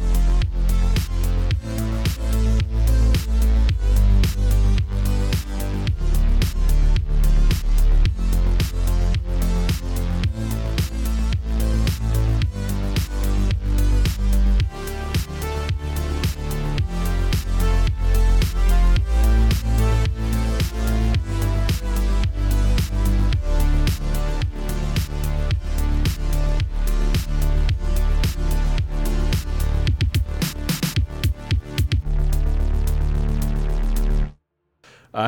[0.00, 0.43] Uh,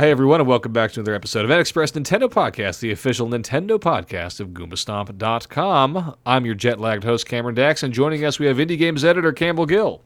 [0.07, 3.77] hey everyone, and welcome back to another episode of NXpress Nintendo Podcast, the official Nintendo
[3.77, 6.15] podcast of GoombaStomp.com.
[6.25, 9.67] I'm your jet-lagged host, Cameron Dax, and joining us we have indie games editor Campbell
[9.67, 10.03] Gill.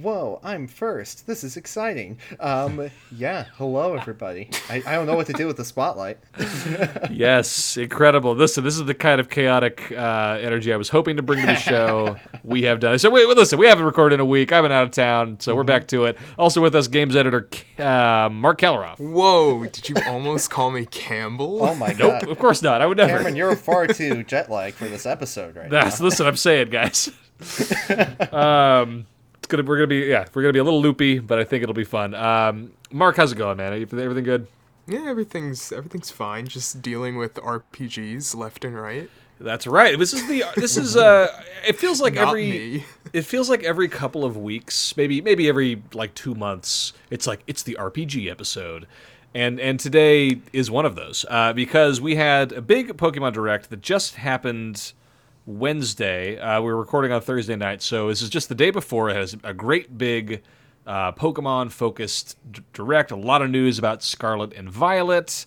[0.00, 1.26] Whoa, I'm first.
[1.26, 2.18] This is exciting.
[2.38, 4.48] Um, yeah, hello everybody.
[4.70, 6.18] I, I don't know what to do with the spotlight.
[7.10, 8.36] yes, incredible.
[8.36, 11.46] Listen, this is the kind of chaotic uh, energy I was hoping to bring to
[11.46, 12.16] the show.
[12.44, 12.96] we have done.
[13.00, 14.52] So wait, wait, listen, we haven't recorded in a week.
[14.52, 16.16] I've been out of town, so we're back to it.
[16.38, 17.48] Also with us, games editor
[17.80, 19.00] uh, Marc Kaliroff.
[19.00, 21.64] Whoa, did you almost call me Campbell?
[21.64, 22.28] Oh my Nope, god.
[22.28, 22.80] of course not.
[22.80, 23.16] I would never.
[23.16, 26.04] Cameron, you're far too jet lagged for this episode right That's now.
[26.04, 27.10] listen, I'm saying, guys.
[28.32, 29.17] um, it's
[29.48, 31.74] gonna we're gonna be yeah we're gonna be a little loopy, but I think it'll
[31.74, 32.14] be fun.
[32.14, 33.72] Um, Marc, how's it going, man?
[33.72, 34.46] Everything good?
[34.86, 36.46] Yeah, everything's everything's fine.
[36.46, 39.10] Just dealing with RPGs left and right.
[39.40, 39.98] That's right.
[39.98, 41.28] This is the this is uh
[41.66, 42.84] it feels like Not every me.
[43.12, 47.42] it feels like every couple of weeks, maybe maybe every like 2 months, it's like
[47.46, 48.86] it's the RPG episode.
[49.34, 51.26] And and today is one of those.
[51.28, 54.92] Uh, because we had a big Pokemon Direct that just happened
[55.48, 56.38] Wednesday.
[56.38, 59.08] Uh, we are recording on Thursday night, so this is just the day before.
[59.08, 60.42] It has a great big
[60.86, 63.10] uh, Pokemon focused d- direct.
[63.10, 65.46] A lot of news about Scarlet and Violet.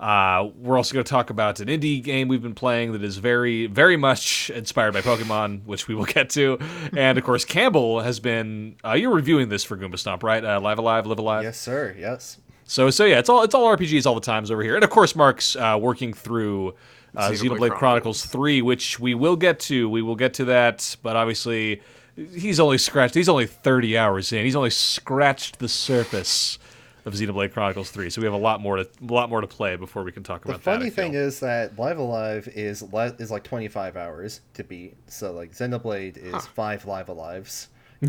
[0.00, 3.18] Uh, we're also going to talk about an indie game we've been playing that is
[3.18, 6.58] very, very much inspired by Pokemon, which we will get to.
[6.96, 8.76] And of course, Campbell has been.
[8.82, 10.42] Uh, you're reviewing this for Goomba Stomp, right?
[10.42, 11.42] Uh, Live Alive, Live a Live.
[11.42, 11.94] Yes, sir.
[11.98, 12.38] Yes.
[12.64, 14.76] So, so yeah, it's all it's all RPGs all the times over here.
[14.76, 16.74] And of course, Marc's uh, working through
[17.16, 17.78] uh, Xenoblade Xenoblade Chronicles.
[17.78, 19.88] Chronicles Three, which we will get to.
[19.88, 21.82] We will get to that, but obviously,
[22.16, 23.14] he's only scratched.
[23.14, 24.44] He's only thirty hours in.
[24.44, 26.58] He's only scratched the surface
[27.04, 28.10] of Xenoblade Chronicles Three.
[28.10, 30.22] So we have a lot more to a lot more to play before we can
[30.22, 30.70] talk The about that.
[30.70, 34.64] The funny thing is that Live a Live is le- is like 25 hours to
[34.64, 34.96] beat.
[35.08, 37.68] So like Xenoblade is five Live a Lives.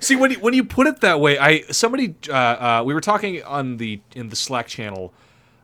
[0.00, 3.00] See, when you, when you put it that way, I somebody uh, uh, we were
[3.00, 5.14] talking on the in the Slack channel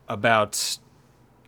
[0.09, 0.79] about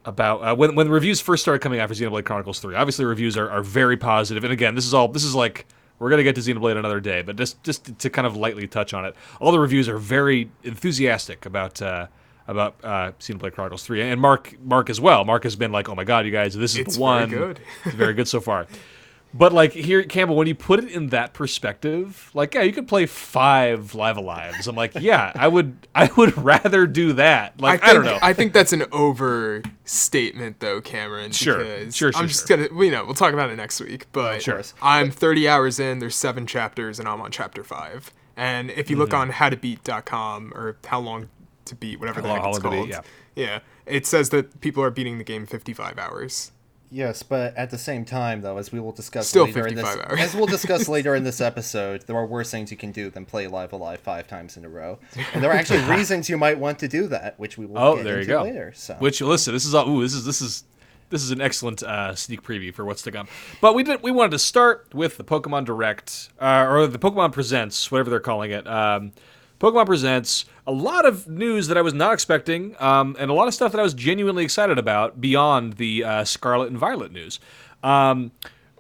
[0.07, 2.75] about uh, when when the reviews first started coming out for Xenoblade Chronicles Three.
[2.75, 5.67] Obviously, reviews are, are very positive, and again, this is all this is like
[5.99, 8.95] we're gonna get to Xenoblade another day, but just just to kind of lightly touch
[8.95, 11.83] on it, all the reviews are very enthusiastic about.
[11.83, 12.07] Uh,
[12.49, 15.25] about uh, Xenoblade Chronicles 3 and Marc Marc as well.
[15.25, 17.29] Marc has been like, "Oh my god, you guys, this is It's the very one."
[17.29, 17.61] good.
[17.85, 18.69] It's very good so far.
[19.35, 22.89] But like here, Campbell, when you put it in that perspective, like yeah, you could
[22.89, 24.67] play five Live a Lives.
[24.67, 27.61] I'm like, yeah, I would, I would rather do that.
[27.61, 28.19] Like I, think, don't know.
[28.23, 31.33] I think that's an overstatement, though, Cameron.
[31.33, 32.57] Sure, sure, sure, I'm just sure.
[32.69, 34.07] gonna, you know, we'll talk about it next week.
[34.13, 34.63] But Sure.
[34.81, 35.99] I'm 30 hours in.
[35.99, 38.13] There's seven chapters, and I'm on chapter five.
[38.37, 39.31] And if you look Mm-hmm.
[39.31, 41.29] on howtobeat.com or how long
[41.67, 43.01] to beat, whatever the heck it's to Beat, called, yeah.
[43.35, 46.53] yeah, it says that people are beating the game 55 hours.
[46.91, 49.85] Yes, but at the same time, though, as we will discuss Still later in this,
[49.85, 50.21] hours.
[50.21, 53.25] as we'll discuss later in this episode, there are worse things you can do than
[53.25, 54.99] play Live a Live five times in a row,
[55.35, 57.97] and there are actually reasons you might want to do that, which we will oh,
[57.97, 58.43] get there you into go.
[58.43, 58.73] later.
[58.75, 59.89] So, Which listen, this is all.
[59.89, 60.65] Ooh, this is this is
[61.11, 63.29] this is an excellent uh, sneak preview for what's to come.
[63.61, 67.33] But we did we wanted to start with the Pokemon Direct uh, or the Pokemon
[67.33, 68.67] Presents, whatever they're calling it.
[68.67, 69.13] Um,
[69.59, 73.49] Pokemon Presents, a lot of news that I was not expecting, um, and a lot
[73.49, 77.41] of stuff that I was genuinely excited about beyond the uh, Scarlet and Violet news.
[77.83, 78.33] Um,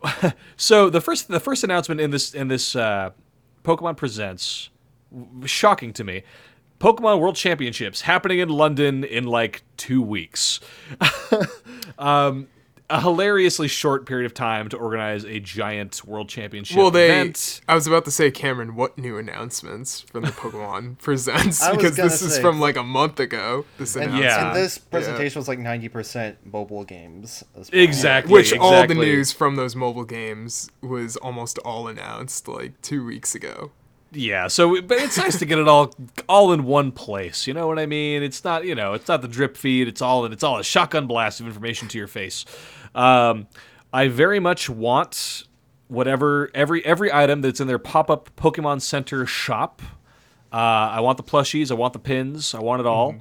[0.56, 3.10] so the first the first announcement in this in this uh,
[3.64, 4.70] Pokemon Presents,
[5.10, 6.22] w- shocking to me.
[6.78, 10.60] Pokemon World Championships happening in London in like two weeks.
[11.98, 12.48] um,
[12.88, 17.06] a hilariously short period of time to organize a giant World Championship Well, they.
[17.06, 17.60] event.
[17.68, 21.68] I was about to say, Cameron, what new announcements from the Pokemon Presents?
[21.68, 23.64] Because gonna this is from like a month ago.
[23.78, 24.24] This and, announcement.
[24.24, 24.46] Yeah.
[24.48, 27.44] and this presentation was like ninety percent mobile games.
[27.58, 27.82] As well.
[27.82, 28.32] Exactly.
[28.32, 33.34] Which all the news from those mobile games was almost all announced like two weeks
[33.34, 33.72] ago.
[34.12, 35.94] Yeah, so but it's nice to get it all
[36.28, 37.46] all in one place.
[37.46, 38.22] You know what I mean?
[38.22, 39.88] It's not you know it's not the drip feed.
[39.88, 42.44] It's all it's all a shotgun blast of information to your face.
[42.94, 43.48] Um,
[43.92, 45.44] I very much want
[45.88, 49.82] whatever every every item that's in their pop up Pokemon Center shop.
[50.52, 51.70] Uh, I want the plushies.
[51.70, 52.54] I want the pins.
[52.54, 53.16] I want it all.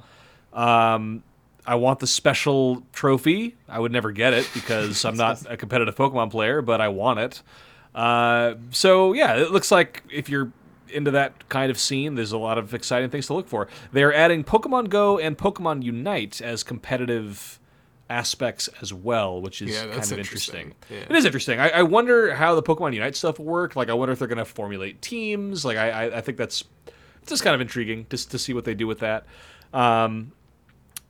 [0.52, 1.22] Um,
[1.66, 3.56] I want the special trophy.
[3.68, 7.18] I would never get it because I'm not a competitive Pokemon player, but I want
[7.18, 7.42] it.
[7.94, 10.52] Uh, so yeah, it looks like if you're
[10.90, 13.68] into that kind of scene, there's a lot of exciting things to look for.
[13.92, 17.58] They are adding Pokemon Go and Pokemon Unite as competitive
[18.08, 20.18] aspects as well, which is Yeah, kind of interesting.
[20.18, 20.74] interesting.
[20.90, 20.98] Yeah.
[21.10, 21.58] It is interesting.
[21.60, 23.74] I, I wonder how the Pokemon Unite stuff will work.
[23.74, 25.64] Like, I wonder if they're going to formulate teams.
[25.64, 26.62] Like, I, I, I think that's
[27.22, 29.26] it's just kind of intriguing just to see what they do with that.
[29.72, 30.30] Um,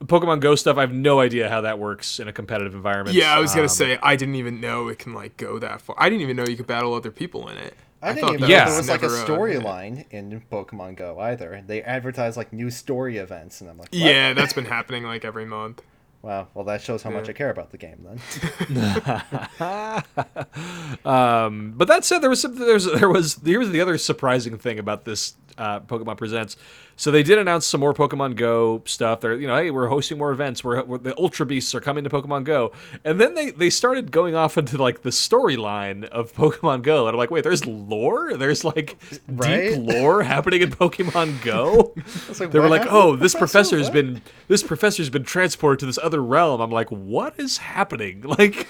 [0.01, 3.17] Pokemon Go stuff, I have no idea how that works in a competitive environment.
[3.17, 5.81] Yeah, I was gonna Um, say I didn't even know it can like go that
[5.81, 5.97] far.
[5.99, 7.75] I didn't even know you could battle other people in it.
[8.07, 8.65] I didn't even that know Yeah.
[8.67, 11.63] there was like a never, storyline in Pokemon Go either.
[11.67, 14.01] They advertise like new story events, and I'm like, what?
[14.01, 15.83] Yeah, that's been happening like every month.
[16.23, 16.49] Wow.
[16.55, 20.03] Well, that shows how much I care about the game then.
[21.05, 24.59] Um, but that said, there was some, there was there was here's the other surprising
[24.59, 26.57] thing about this uh, Pokemon Presents.
[26.99, 29.21] So they did announce some more Pokemon Go stuff.
[29.21, 30.65] They're you know hey we're hosting more events.
[30.65, 32.73] We're, we're the Ultra Beasts are coming to Pokemon Go,
[33.05, 37.15] and then they they started going off into like the storyline of Pokemon Go, and
[37.15, 38.97] I'm like wait there's lore there's like
[39.29, 39.75] Right?
[39.75, 41.95] deep lore happening in Pokemon Go.
[42.41, 43.77] like, they were like happened oh this Professor?
[43.77, 46.61] has been this professor's been transported to this other realm.
[46.61, 48.67] I'm like what is happening like.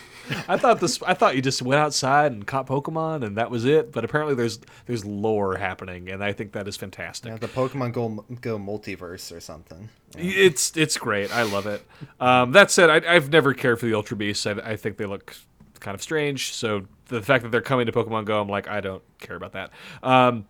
[0.49, 1.01] I thought this.
[1.05, 3.93] I thought you just went outside and caught Pokemon, and that was it.
[3.93, 7.31] But apparently, there's there's lore happening, and I think that is fantastic.
[7.31, 9.89] Yeah, the Pokemon Go Go multiverse or something.
[10.17, 10.23] Yeah.
[10.25, 11.35] It's it's great.
[11.35, 11.85] I love it.
[12.21, 14.47] Um, that said, I, I've never cared for the Ultra Beasts.
[14.47, 15.37] I, I think they look
[15.81, 16.53] kind of strange.
[16.53, 19.53] So the fact that they're coming to Pokemon Go, I'm like, I don't care about
[19.53, 19.71] that.
[20.03, 20.47] Um,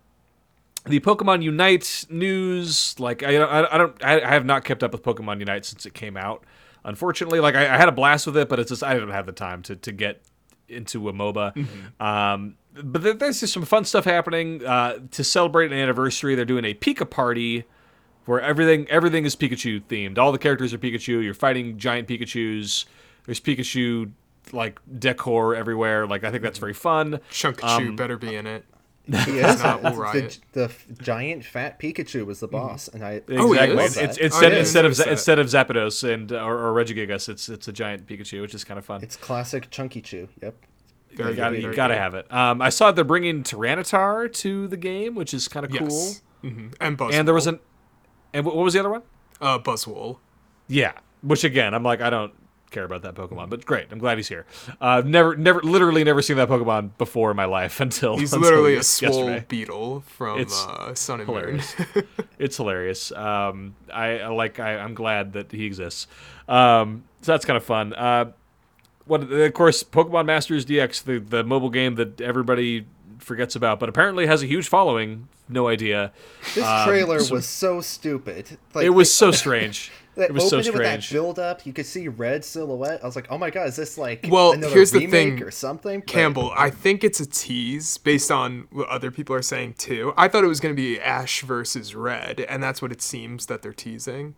[0.85, 4.93] the Pokemon Unite news, like I, I, I don't, I, I have not kept up
[4.93, 6.43] with Pokemon Unite since it came out.
[6.83, 9.25] Unfortunately, like I, I had a blast with it, but it's just I didn't have
[9.25, 10.21] the time to to get
[10.69, 11.67] into a MOBA.
[11.99, 16.35] Um, but there, there's just some fun stuff happening uh, to celebrate an anniversary.
[16.35, 17.63] They're doing a Pika party
[18.25, 20.17] where everything everything is Pikachu themed.
[20.17, 21.23] All the characters are Pikachu.
[21.23, 22.85] You're fighting giant Pikachu's.
[23.25, 24.11] There's Pikachu
[24.51, 26.07] like decor everywhere.
[26.07, 27.19] Like I think that's very fun.
[27.31, 28.65] Chunk Um, Chew better be in it.
[29.25, 29.63] He is.
[29.63, 30.39] not the, Riot.
[30.51, 33.83] the f- giant fat Pikachu was the boss, and I Oh, he Exactly.
[33.85, 33.97] is?
[33.97, 35.07] It's, it's, love instead Oh, I didn't instead of notice that.
[35.07, 38.77] instead of Zapdos and or, or Regigigas, it's it's a giant Pikachu, which is kind
[38.77, 39.01] of fun.
[39.01, 40.27] It's classic Chunky Chew.
[40.43, 40.55] Yep.
[41.17, 41.99] Very you gotta, good, you gotta good.
[41.99, 42.31] have it.
[42.33, 45.87] Um, I saw they're bringing Tyranitar to the game, which is kind of cool.
[45.89, 46.21] Yes.
[46.41, 46.99] hmm And.
[47.01, 47.59] And there was an,
[48.33, 49.01] and what was the other one?
[49.41, 50.17] uh, Buzzwole.
[50.67, 52.33] Yeah, which again, I'm like, I don't
[52.71, 53.87] care about that Pokemon, but great.
[53.91, 54.45] I'm glad he's here.
[54.81, 58.49] Uh, never, never, literally never seen that Pokemon before in my life until He's until
[58.49, 61.75] literally a swole beetle from It's uh, Sun and hilarious.
[61.95, 62.07] Moon.
[62.39, 63.11] It's hilarious.
[63.13, 64.59] Um, I, I like.
[64.59, 66.07] I, I'm glad that he exists.
[66.49, 67.93] Um, so that's kind of fun.
[67.93, 68.31] Uh,
[69.07, 72.85] what of course, Pokemon Masters EX, the the mobile game that everybody
[73.19, 75.27] forgets about, but apparently has a huge following.
[75.49, 76.11] No idea.
[76.55, 78.57] This Um, trailer so- was so stupid.
[78.73, 79.91] Like, it was so strange.
[80.17, 81.63] It was so opened it with that build up.
[81.67, 83.01] You could see red silhouette.
[83.03, 85.43] I was like, oh my god, is this like Well, another here's the remake thing,
[85.43, 85.99] or something?
[85.99, 90.13] But- Campbell, I think it's a tease based on what other people are saying too.
[90.17, 93.45] I thought it was going to be Ash versus Red, and that's what it seems
[93.45, 94.33] that they're teasing.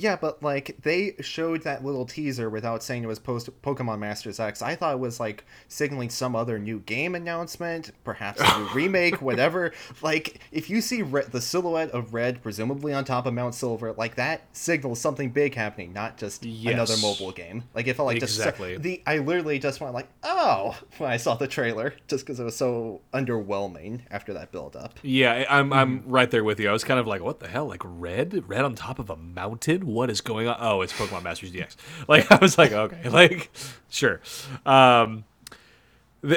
[0.00, 4.40] Yeah, but like they showed that little teaser without saying it was post Pokemon Masters
[4.40, 4.62] EX.
[4.62, 9.20] I thought it was like signaling some other new game announcement, perhaps a new remake,
[9.20, 9.72] whatever.
[10.00, 13.92] Like if you see re- the silhouette of Red, presumably on top of Mount Silver,
[13.92, 17.64] like that signals something big happening, not just another mobile game.
[17.74, 18.72] Like it felt like Exactly.
[18.72, 22.40] just the I literally just went like, oh, when I saw the trailer, just because
[22.40, 24.98] it was so underwhelming after that build up.
[25.02, 26.68] Yeah, I'm I'm right there with you.
[26.68, 27.66] I was kind of like, what the hell?
[27.66, 29.89] Like red, red on top of a mountain?
[29.92, 30.56] What is going on?
[30.60, 31.76] Oh, it's Pokemon Masters EX.
[32.08, 33.50] Like I was like, okay, like
[33.88, 34.20] sure.
[34.66, 35.24] Um,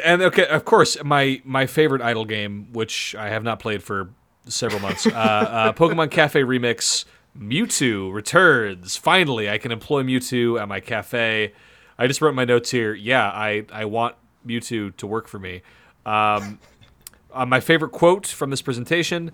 [0.03, 4.09] and okay, of course, my my favorite idle game, which I have not played for
[4.47, 7.05] several months, uh, uh, Pokemon Cafe Remix.
[7.35, 8.95] Mewtwo returns.
[8.95, 11.53] Finally, I can employ Mewtwo at my cafe.
[11.97, 12.93] I just wrote my notes here.
[12.93, 15.63] Yeah, I I want Mewtwo to work for me.
[16.05, 16.59] Um,
[17.33, 19.31] uh, my favorite quote from this presentation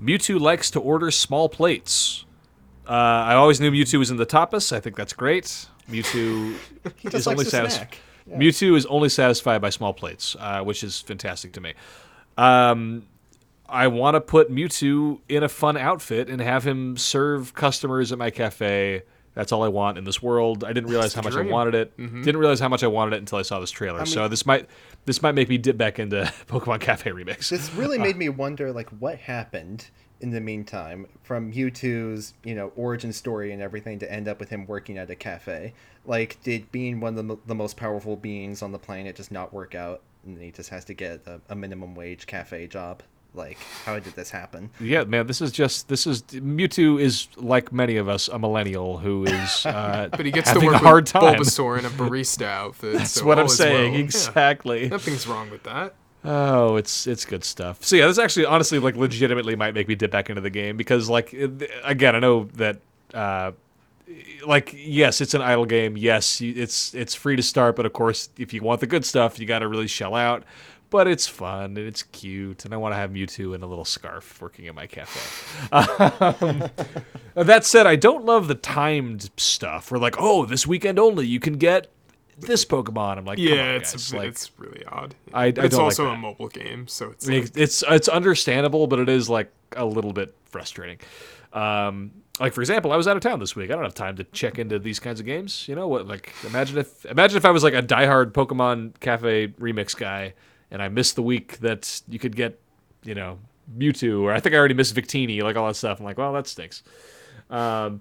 [0.00, 2.24] Mewtwo likes to order small plates.
[2.88, 4.72] Uh, I always knew Mewtwo was in the tapas.
[4.72, 5.66] I think that's great.
[5.90, 6.54] Mewtwo
[7.14, 7.98] is only to satis- snack.
[8.26, 8.38] Yeah.
[8.38, 11.74] Mewtwo is only satisfied by small plates, uh, which is fantastic to me.
[12.36, 13.06] Um,
[13.68, 18.18] I want to put Mewtwo in a fun outfit and have him serve customers at
[18.18, 19.02] my cafe.
[19.34, 20.62] That's all I want in this world.
[20.62, 21.96] I didn't realize how much I wanted it.
[21.96, 24.06] Didn't realize how much I wanted it until I saw this trailer.
[24.06, 24.68] so this might
[25.06, 27.48] this might make me dip back into Pokemon Cafe Remix.
[27.48, 32.72] This really made me wonder, like, what happened in the meantime from Mewtwo's, you know,
[32.76, 35.74] origin story and everything to end up with him working at a cafe.
[36.06, 39.52] Like, did being one of the, the most powerful beings on the planet just not
[39.52, 43.02] work out, and he just has to get a, a minimum wage cafe job?
[43.34, 44.70] Like, how did this happen?
[44.80, 48.98] Yeah, man, this is just this is Mewtwo is like many of us a millennial
[48.98, 51.34] who is uh, But he gets having to work a hard with time.
[51.34, 52.98] Bulbasaur in a barista outfit.
[52.98, 54.00] That's so what I'm saying well.
[54.00, 54.04] Yeah.
[54.04, 54.88] exactly.
[54.88, 55.94] Nothing's wrong with that.
[56.24, 57.84] Oh, it's it's good stuff.
[57.84, 60.76] So yeah, this actually honestly like legitimately might make me dip back into the game
[60.76, 61.34] because like
[61.84, 62.78] again, I know that
[63.12, 63.52] uh
[64.46, 65.96] like yes, it's an idle game.
[65.98, 69.38] Yes, it's it's free to start, but of course, if you want the good stuff,
[69.38, 70.44] you got to really shell out.
[70.90, 73.84] But it's fun and it's cute, and I want to have Mewtwo in a little
[73.84, 75.20] scarf working in my cafe.
[75.72, 76.70] Um,
[77.46, 79.90] that said, I don't love the timed stuff.
[79.90, 81.88] Where like, oh, this weekend only, you can get
[82.38, 83.18] this Pokemon.
[83.18, 84.14] I'm like, Yeah, on, it's guys.
[84.14, 85.14] like, it's really odd.
[85.32, 88.86] I- I it's don't like also a mobile game, so it's like, it's it's understandable,
[88.86, 90.98] but it is like a little bit frustrating.
[91.52, 92.10] Um,
[92.40, 93.70] like for example, I was out of town this week.
[93.70, 95.68] I don't have time to check into these kinds of games.
[95.68, 96.06] You know what?
[96.08, 100.34] Like imagine if imagine if I was like a diehard Pokemon Cafe remix guy,
[100.70, 102.58] and I missed the week that you could get,
[103.04, 103.38] you know,
[103.78, 106.00] Mewtwo, or I think I already missed Victini, like all that stuff.
[106.00, 106.82] I'm like, well, that stinks.
[107.50, 108.00] Um,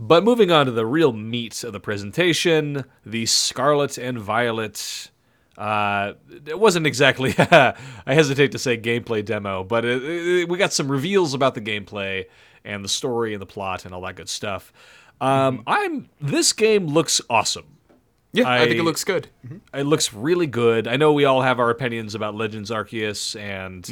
[0.00, 5.10] but moving on to the real meat of the presentation, the Scarlet and Violet.
[5.58, 6.14] Uh,
[6.46, 7.74] it wasn't exactly, I
[8.06, 12.24] hesitate to say gameplay demo, but it, it- we got some reveals about the gameplay
[12.64, 14.72] and the story and the plot and all that good stuff.
[15.20, 17.76] Um, I'm this game looks awesome.
[18.32, 19.28] yeah, I, think it looks good.
[19.74, 20.88] It looks really good.
[20.88, 23.86] I know we all have our opinions about Legends Arceus and,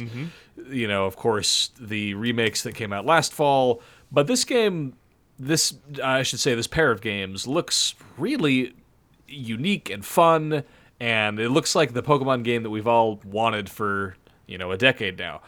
[0.71, 3.83] you know, of course, the remakes that came out last fall.
[4.11, 4.93] But this game,
[5.39, 8.73] this, I should say, this pair of games looks really
[9.27, 10.63] unique and fun.
[10.99, 14.15] And it looks like the Pokemon game that we've all wanted for,
[14.47, 15.41] you know, a decade now.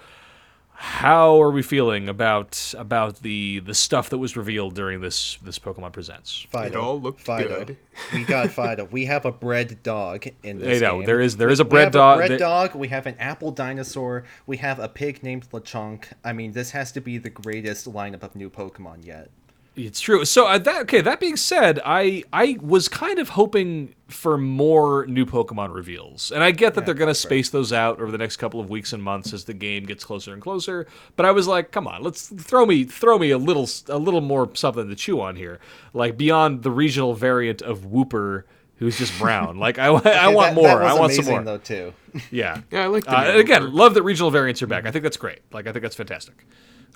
[0.73, 5.59] How are we feeling about about the the stuff that was revealed during this this
[5.59, 6.47] Pokemon Presents?
[6.51, 6.81] Fidough.
[6.81, 7.47] all looked Fidough.
[7.67, 7.77] good.
[8.13, 8.89] We got Fidough.
[8.91, 11.05] We have a bread dog in Hey, this no, game.
[11.05, 12.15] there is there is a We bread have dog.
[12.15, 12.73] A bread that- dog.
[12.73, 14.23] We have an apple dinosaur.
[14.47, 16.05] We have a pig named Lechonk.
[16.23, 19.29] I mean, this has to be the greatest lineup of new Pokemon yet.
[19.73, 20.25] It's true.
[20.25, 20.99] So uh, that okay.
[20.99, 26.43] That being said, I I was kind of hoping for more new Pokemon reveals, and
[26.43, 28.91] I get that they're going to space those out over the next couple of weeks
[28.91, 30.87] and months as the game gets closer and closer.
[31.15, 34.19] But I was like, come on, let's throw me throw me a little a little
[34.19, 35.59] more something to chew on here,
[35.93, 38.43] like beyond the regional variant of Wooper.
[38.81, 39.57] Who's just brown?
[39.57, 40.67] Like I, I want That- more.
[40.67, 41.43] That was I want amazing, some more.
[41.43, 41.93] though too.
[42.31, 44.85] Yeah, Yeah, I like the Uh, again, love that regional variants are back.
[44.85, 45.39] I think that's great.
[45.53, 46.33] Like I think that's fantastic.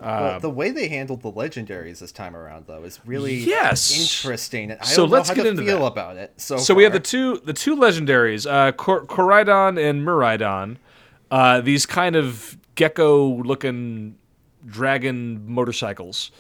[0.01, 3.98] Well, the way they handled the legendaries this time around, though, is really Yes.
[3.98, 4.74] interesting.
[4.74, 5.86] I So don't let's how get to into feel that.
[5.86, 6.34] about it.
[6.36, 10.77] So, So we have the two the two legendaries, uh, Cor- Koraidon and Miraidon.
[11.32, 14.15] Uh, these kind of gecko-looking
[14.65, 16.32] dragon motorcycles,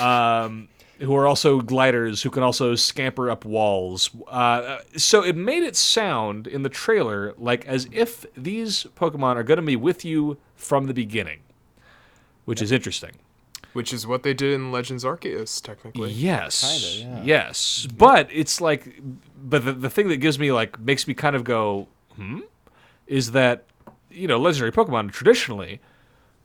[0.00, 0.68] um,
[1.00, 4.10] who are also gliders, who can also scamper up walls.
[4.26, 9.42] Uh, so it made it sound in the trailer like as if these Pokemon are
[9.44, 11.40] going to be with you from the beginning,
[12.46, 13.12] which is interesting.
[13.74, 16.10] which is what they did in Legends Arceus, technically.
[16.10, 17.00] Yes.
[17.00, 17.22] Kinda, yeah.
[17.24, 17.86] Yes.
[17.96, 19.00] But it's like
[19.40, 21.86] but the, the thing that gives me like makes me kind of go,
[22.16, 22.40] hmm?
[23.06, 23.64] Is that
[24.10, 25.80] you know, legendary Pokemon traditionally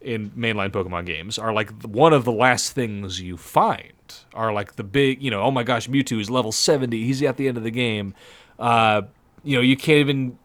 [0.01, 3.93] in mainline Pokemon games are like one of the last things you find.
[4.33, 7.03] Are like the big, you know, oh my gosh, Mewtwo is level 70.
[7.03, 8.13] He's at the end of the game.
[8.59, 9.03] Uh,
[9.43, 10.37] you know, you can't even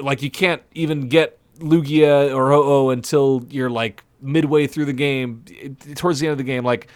[0.00, 5.44] like you can't even get Lugia or Ho-Oh until you're like midway through the game,
[5.94, 6.88] towards the end of the game like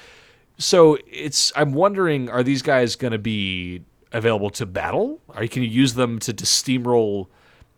[0.61, 5.21] so it's I'm wondering, are these guys going to be available to battle?
[5.31, 7.29] Are you can you use them to, to steamroll,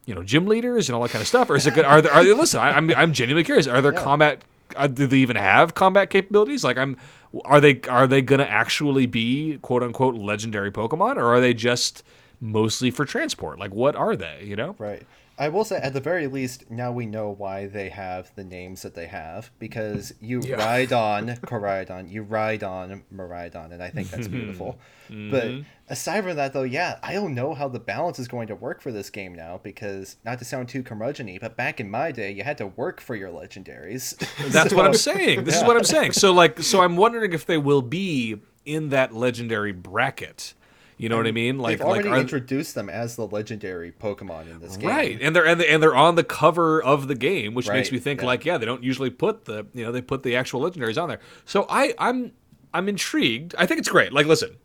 [0.04, 1.49] you know, gym leaders and all that kind of stuff?
[1.49, 1.84] Or is it good?
[1.84, 2.12] Are there?
[2.12, 3.68] Are they, listen, I, I'm I'm genuinely curious.
[3.68, 4.42] Are there combat?
[4.76, 6.64] Uh, do they even have combat capabilities?
[6.64, 6.96] Like I'm,
[7.44, 12.02] are they are they to actually be quote unquote legendary Pokemon, or are they just
[12.40, 13.58] mostly for transport?
[13.58, 14.44] Like what are they?
[14.44, 14.74] You know?
[14.78, 15.02] Right.
[15.38, 18.82] I will say, at the very least, now we know why they have the names
[18.82, 20.56] that they have because you Yeah.
[20.56, 24.32] ride on Koraidon, you ride on Miraidon, and I think that's hmm.
[24.32, 24.78] beautiful.
[25.08, 25.30] Hmm.
[25.30, 25.50] But
[25.88, 28.80] aside from that, though, yeah, I don't know how the balance is going to work
[28.80, 32.30] for this game now because, not to sound too curmudgeon but back in my day,
[32.30, 34.16] you had to work for your legendaries.
[34.52, 35.44] That's what I'm saying.
[35.44, 36.12] This is what I'm saying.
[36.12, 40.54] So like, so I'm wondering if they will be in that legendary bracket.
[40.99, 41.58] You know what I mean?
[41.58, 44.88] Like, They've already like introduced them as the legendary Pokemon in this game.
[44.88, 47.90] right, and they're and they're, and they're on the cover of the game, which makes
[47.90, 48.26] me think yeah.
[48.26, 51.08] like, yeah, they don't usually put the you know they put the actual legendaries on
[51.08, 51.20] there.
[51.44, 52.32] So I I'm
[52.72, 53.54] I'm intrigued.
[53.58, 54.12] I think it's great.
[54.12, 54.56] Like, listen,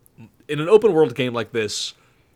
[0.47, 1.93] in an open world game like this.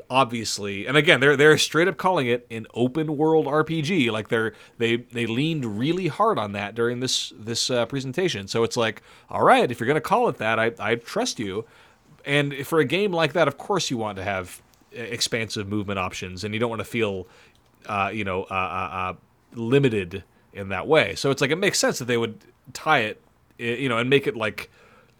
[0.10, 4.12] Obviously, and again, they're they're straight up calling it an open world RPG.
[4.12, 8.50] Like they're they they leaned really hard on that during this this uh, presentation.
[8.50, 11.66] So it's like, all right, if you're gonna call it that, I I trust you.
[12.26, 14.62] And for a game like that, of course, you want to have
[14.96, 17.28] uh, expansive movement options, and you don't want to feel,
[17.86, 19.14] uh, you know, uh, uh, uh,
[19.54, 20.24] limited
[20.54, 21.16] in that way.
[21.16, 22.40] So it's like it makes sense that they would
[22.74, 23.22] tie it,
[23.58, 24.70] you know, and make it like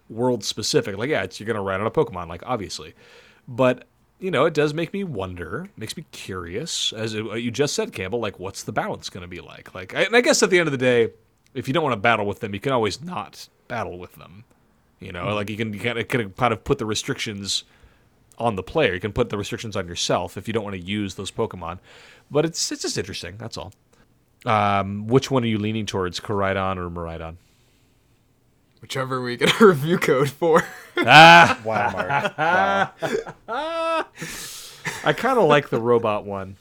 [0.08, 0.96] world specific.
[0.96, 2.94] Like, yeah, you're gonna ride on a Pokemon, like obviously,
[3.48, 3.84] but
[4.22, 6.92] you know, it does make me wonder, makes me curious.
[6.92, 9.74] As it, you just said, Campbell, like, what's the balance to be like?
[9.74, 11.10] Like, and I guess at the end of the day,
[11.54, 14.44] if you don't want to battle with them, you can always not battle with them.
[15.02, 17.64] You know, like you can you can, can kind of put the restrictions
[18.38, 18.94] on the player.
[18.94, 21.78] You can put the restrictions on yourself if you don't want to use those Pokemon.
[22.30, 23.36] But it's it's just interesting.
[23.38, 23.72] That's all.
[24.44, 27.36] Um, which one are you leaning towards, Koraidon or Miraidon?
[28.80, 30.64] Whichever we get a review code for.
[30.98, 32.38] ah, Wow, Marc.
[33.46, 34.06] Wow.
[35.04, 36.56] I kind of like the robot one.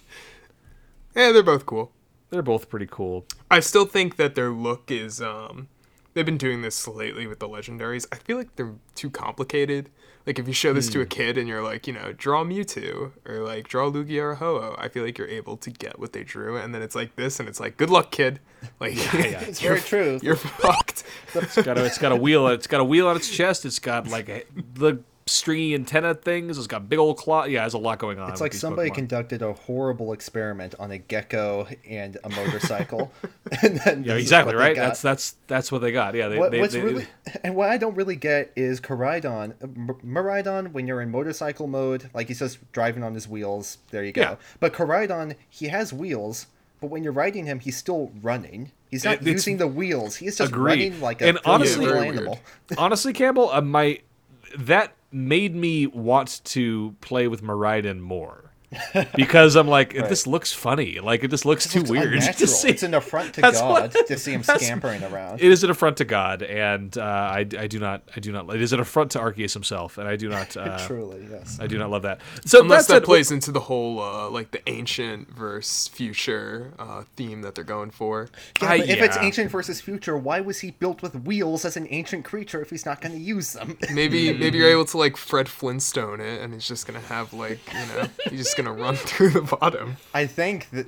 [1.16, 1.92] yeah, they're both cool.
[2.30, 3.26] They're both pretty cool.
[3.50, 5.68] I still think that their look is um
[6.14, 8.06] they've been doing this lately with the legendaries.
[8.12, 9.90] I feel like they're too complicated.
[10.28, 10.94] Like if you show this Hmm.
[10.94, 14.36] to a kid and you're like, you know, draw Mewtwo or like draw Lugia or
[14.36, 17.16] Ho-Oh, I feel like you're able to get what they drew and then it's like
[17.16, 18.40] this and it's like, good luck, kid.
[18.80, 19.40] Like yeah, yeah.
[19.48, 20.20] It's very true.
[20.22, 21.04] you're fucked.
[21.34, 22.48] It's got a, it's got a wheel.
[22.50, 23.66] It's got a wheel on its chest.
[23.66, 24.44] It's got like a,
[24.76, 26.58] the stringy antenna things.
[26.58, 27.46] It's got big old claw.
[27.46, 28.32] Yeah, there's a lot going on.
[28.32, 28.96] It's like somebody Pokemon.
[28.96, 33.12] conducted a horrible experiment on a gecko and a motorcycle.
[33.62, 34.76] and then Yeah, exactly right.
[34.76, 36.16] That's that's that's what they got.
[36.16, 37.06] Yeah, they, what, they, what's they- really
[37.44, 39.54] and what I don't really get is Koraidon.
[39.62, 43.78] M- Miraidon, when you're in motorcycle mode, like he's just driving on his wheels.
[43.92, 44.22] There you go.
[44.22, 44.36] Yeah.
[44.60, 46.48] But Koraidon, he has wheels,
[46.80, 48.72] but when you're riding him, he's still running.
[48.90, 50.16] He's not It- using the wheels.
[50.18, 50.64] He's just Agreed.
[50.90, 52.18] running like a And honestly- physical Very weird.
[52.18, 52.40] animal.
[52.78, 54.00] honestly, Campbell, uh, my
[54.58, 58.51] that made me want to play with Miraidon more.
[59.16, 61.00] because I'm like, this looks funny.
[61.00, 62.48] Like it just looks too It's weird to unnatural.
[62.48, 62.70] see.
[62.70, 65.42] It's an affront to That's God what- to see him scampering around.
[65.42, 68.50] It is an affront to God, and uh, I, I do not, I do not.
[68.56, 71.58] It is an affront to Arceus himself, and I do not, uh, Truly, yes.
[71.60, 72.22] I do not love that.
[72.46, 77.04] So Unless that's that plays into the whole uh, like the ancient versus future uh,
[77.16, 78.30] theme that they're going for.
[78.62, 81.76] Yeah, I- but if it's ancient versus future, why was he built with wheels as
[81.78, 83.78] an ancient creature if he's not going to use them?
[83.94, 87.60] Maybe maybe you're able to like Fred Flintstone it, and it's just gonna have like
[87.74, 89.98] you know he's just gonna run through the bottom.
[90.14, 90.88] I think that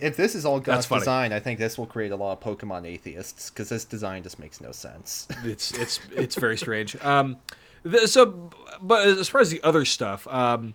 [0.00, 2.86] if this is all God's design, I think this will create a lot of Pokemon
[2.86, 5.28] atheists because this design just makes no sense.
[5.44, 6.96] it's it's it's very strange.
[7.04, 7.36] Um,
[7.84, 8.50] th- so,
[8.80, 10.74] but as far as the other stuff, um,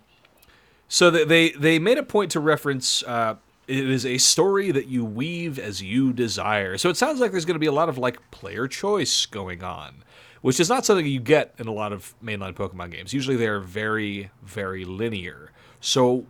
[0.88, 3.02] so they they, they made a point to reference.
[3.02, 6.76] Uh, it is a story that you weave as you desire.
[6.76, 9.64] So it sounds like there's going to be a lot of like player choice going
[9.64, 10.04] on,
[10.42, 13.14] which is not something you get in a lot of mainline Pokemon games.
[13.14, 15.50] Usually they're very very linear.
[15.80, 16.26] So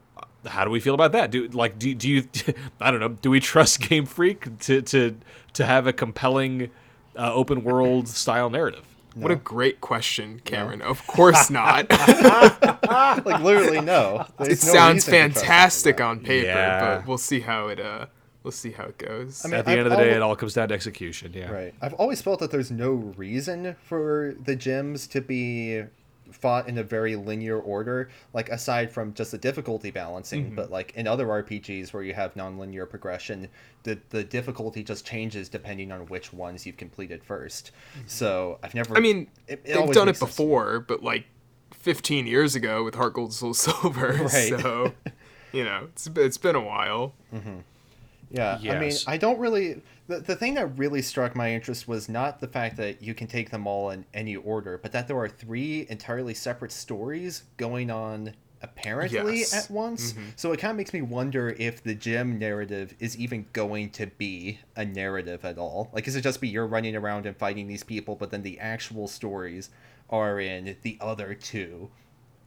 [0.47, 1.31] how do we feel about that?
[1.31, 2.29] Do like do, do you
[2.81, 5.17] I don't know, do we trust Game Freak to to
[5.55, 6.71] to have a compelling
[7.17, 8.85] uh, open world style narrative?
[9.15, 10.83] What a great question, Cameron.
[10.83, 11.89] Of course not.
[13.25, 14.27] like literally, no.
[14.41, 16.97] it no sounds reason to trust fantastic on paper, Yeah.
[16.99, 18.07] but we'll see how it uh
[18.43, 19.45] we'll see how it goes.
[19.45, 20.75] I mean, At the I've end of the day, alwa- it all comes down to
[20.75, 21.33] execution.
[21.33, 21.51] Yeah.
[21.51, 21.75] Right.
[21.81, 25.85] I've always felt that there's no reason for the gyms to be
[26.35, 30.55] fought in a very linear order, like aside from just the difficulty balancing, Mm-hmm.
[30.57, 33.49] but like in other RPGs where you have non-linear progression,
[33.85, 37.71] the the difficulty just changes depending on which ones you've completed 1st
[38.07, 41.25] So I've never I mean, it- it they've done it before, but like
[41.73, 44.13] 15 years ago with Heart Gold Soul Silver.
[44.23, 44.29] Right.
[44.61, 44.93] So,
[45.53, 47.15] you know, it's it's been a while.
[48.35, 49.81] Yeah, I mean, I don't really.
[50.07, 53.27] The, the thing that really struck my interest was not the fact that you can
[53.27, 57.91] take them all in any order, but that there are three entirely separate stories going
[57.91, 59.55] on apparently Yes.
[59.55, 60.13] at once.
[60.13, 60.23] Mm-hmm.
[60.37, 64.07] So it kind of makes me wonder if the gym narrative is even going to
[64.07, 65.91] be a narrative at all.
[65.93, 68.59] Like, is it just be you're running around and fighting these people, but then the
[68.59, 69.71] actual stories
[70.11, 71.91] are in the other two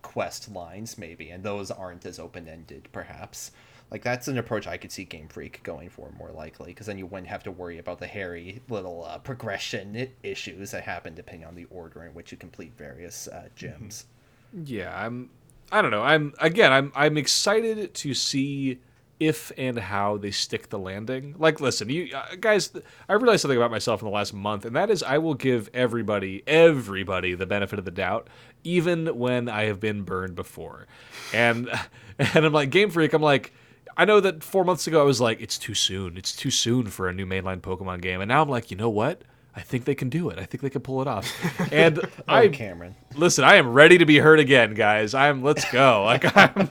[0.02, 3.52] quest lines, maybe, and those aren't as open ended, perhaps.
[3.90, 6.98] Like that's an approach I could see Game Freak going for more likely, because then
[6.98, 11.48] you wouldn't have to worry about the hairy little uh, progression issues that happen depending
[11.48, 14.06] on the order in which you complete various uh, gyms.
[14.54, 15.30] Yeah, I'm.
[15.72, 16.04] I don't know.
[16.04, 16.72] I'm again.
[16.72, 16.92] I'm.
[16.96, 18.80] I'm excited to see
[19.20, 21.36] if and how they stick the landing.
[21.38, 22.72] Like, listen, you uh, guys.
[23.08, 25.70] I realized something about myself in the last month, and that is, I will give
[25.74, 28.30] everybody, everybody, the benefit of the doubt,
[28.64, 30.88] even when I have been burned before.
[31.34, 31.70] And
[32.20, 33.14] and I'm like Game Freak.
[33.14, 33.54] I'm like.
[34.00, 36.16] I know that four months ago I was like, it's too soon.
[36.18, 38.22] It's too soon for a new mainline Pokemon game.
[38.22, 39.24] And now I'm like, you know what?
[39.56, 40.38] I think they can do it.
[40.38, 41.26] I think they can pull it off.
[41.74, 42.96] And Oh, I Cameron.
[43.16, 45.16] listen, I am ready to be hurt again, guys.
[45.16, 46.04] I'm let's go.
[46.06, 46.70] Like I'm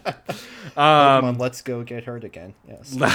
[0.76, 2.54] Um, Pokemon, let's go get hurt again.
[2.68, 2.96] Yes.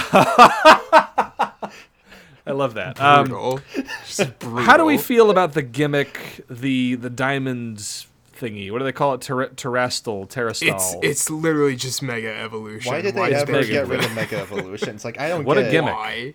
[2.44, 3.00] I love that.
[3.00, 3.60] Um, Brutal.
[4.06, 4.64] Just brutal.
[4.64, 8.04] how do we feel about the gimmick, the the diamond
[8.42, 8.70] thingy?
[8.72, 9.20] What do they call it?
[9.20, 10.74] Ter- terrestrial, terrestrial.
[10.76, 12.92] It's it's literally just Mega Evolution.
[12.92, 15.04] Why did they is ever there- get rid of Mega Evolutions?
[15.04, 15.72] Like I don't What a get it.
[15.72, 15.94] gimmick.
[15.94, 16.34] Why?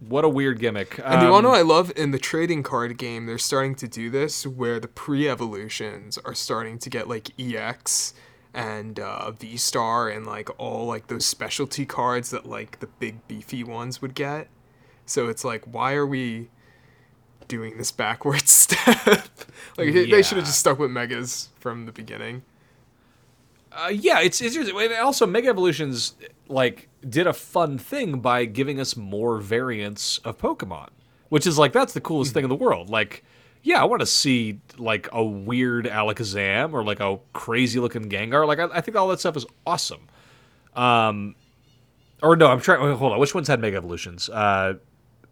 [0.00, 1.00] what a weird gimmick.
[1.04, 3.26] And do you want to know Um, I love in the trading card game?
[3.26, 8.14] They're starting to do this where the pre-evolutions are starting to get like EX,
[8.54, 13.26] and uh, V Star and like all like those specialty cards that like the big
[13.28, 14.48] beefy ones would get.
[15.06, 16.48] So it's like, why are we
[17.48, 19.06] doing this backwards step?
[19.76, 22.42] like they- they should have just stuck with megas from the beginning.
[23.72, 24.56] Uh, yeah, it's it's
[25.00, 26.14] also Mega Evolutions
[26.48, 30.88] like did a fun thing by giving us more variants of Pokemon,
[31.28, 32.88] which is like that's the coolest thing in the world.
[32.90, 33.22] Like,
[33.62, 38.46] yeah, I want to see like a weird Alakazam or like a crazy looking Gengar.
[38.48, 40.08] Like, I, I think all that stuff is awesome.
[40.74, 41.36] Um,
[42.22, 42.80] or no, I'm trying.
[42.96, 44.28] Hold on, which ones had Mega Evolutions?
[44.28, 44.74] Uh,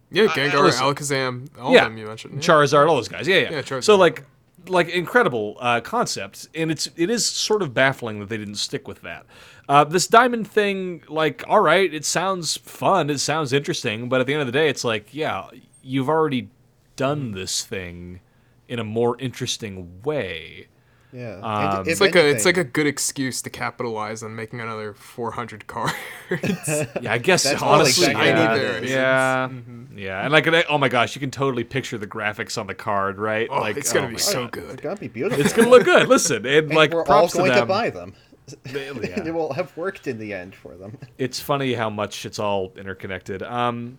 [0.09, 0.83] Yeah, Gengar, listen.
[0.83, 2.35] Alakazam, all yeah, of them you mentioned.
[2.35, 2.39] Yeah.
[2.39, 3.27] Charizard, all those guys.
[3.27, 3.51] Yeah, yeah.
[3.51, 3.83] Yeah, Charizard.
[3.83, 4.23] So like,
[4.67, 8.87] like incredible uh, concept, and it's it is sort of baffling that they didn't stick
[8.87, 9.25] with that.
[9.69, 14.27] Uh, this diamond thing, like, all right, it sounds fun, it sounds interesting, but at
[14.27, 15.47] the end of the day, it's like, yeah,
[15.81, 16.49] you've already
[16.95, 18.21] done this thing
[18.69, 20.67] in a more interesting way.
[21.17, 21.39] Yeah.
[21.41, 24.61] Um, And It's if like a it's like a good excuse to capitalize on making
[24.61, 25.93] another 400 cards.
[27.01, 28.91] Yeah, I guess That's honestly, exactly yeah, what it is.
[28.91, 29.49] yeah,
[29.95, 33.17] yeah, and like, oh my gosh, you can totally picture the graphics on the card,
[33.17, 33.47] right?
[33.49, 34.51] Oh, like, it's gonna oh be my so God.
[34.51, 34.69] good.
[34.73, 35.43] It's gonna be beautiful.
[35.43, 36.07] It's gonna look good.
[36.15, 38.13] Listen, and, And like we're all going to to, buy them.
[38.63, 39.23] They- yeah.
[39.25, 40.97] it will have worked in the end for them.
[41.17, 43.41] it's funny how much it's all interconnected.
[43.43, 43.97] Um,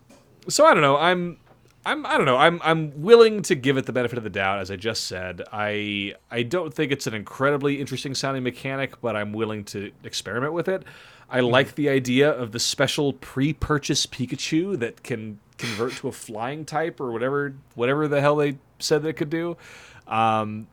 [0.49, 0.97] so I don't know.
[0.97, 1.39] I'm,
[1.89, 2.37] I'm, I don't know.
[2.37, 5.43] I'm, I'm willing to give it the benefit of the doubt, as I just said.
[5.51, 10.53] I, I don't think it's an incredibly interesting sounding mechanic, but I'm willing to experiment
[10.53, 10.83] with it.
[11.31, 16.67] I like the idea of the special pre-purchase Pikachu that can convert to a flying
[16.67, 19.57] type or whatever, whatever the hell they said that it could do.
[20.07, 20.67] Um,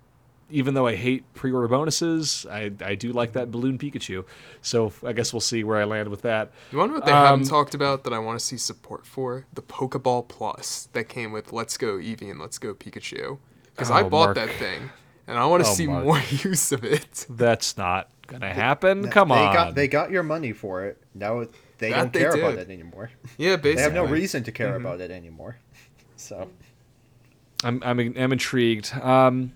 [0.50, 4.26] even though I hate pre-order bonuses, I, I do like that balloon Pikachu.
[4.62, 6.52] So I guess we'll see where I land with that.
[6.72, 8.58] You want to know what they Um, haven't talked about that I want to see
[8.58, 9.46] support for?
[9.54, 13.40] The Pokeball Plus that came with Let's Go Eevee and Let's Go Pikachu.
[13.76, 14.36] Because I Oh, bought Marc.
[14.36, 14.90] that thing,
[15.28, 16.06] and I want to Oh, see Marc.
[16.06, 17.26] more use of it.
[17.30, 19.08] That's not gonna happen.
[19.10, 19.54] Come they on.
[19.54, 21.02] Got, they got your money for it.
[21.14, 21.46] Now
[21.80, 22.60] they That don't they care about did.
[22.70, 23.12] it anymore.
[23.38, 23.76] Yeah, basically.
[23.76, 24.58] They have no reason to Mm-hmm.
[24.58, 25.58] care about it anymore.
[26.18, 26.48] So
[27.64, 28.94] I'm, I'm I'm intrigued.
[28.96, 29.52] Um,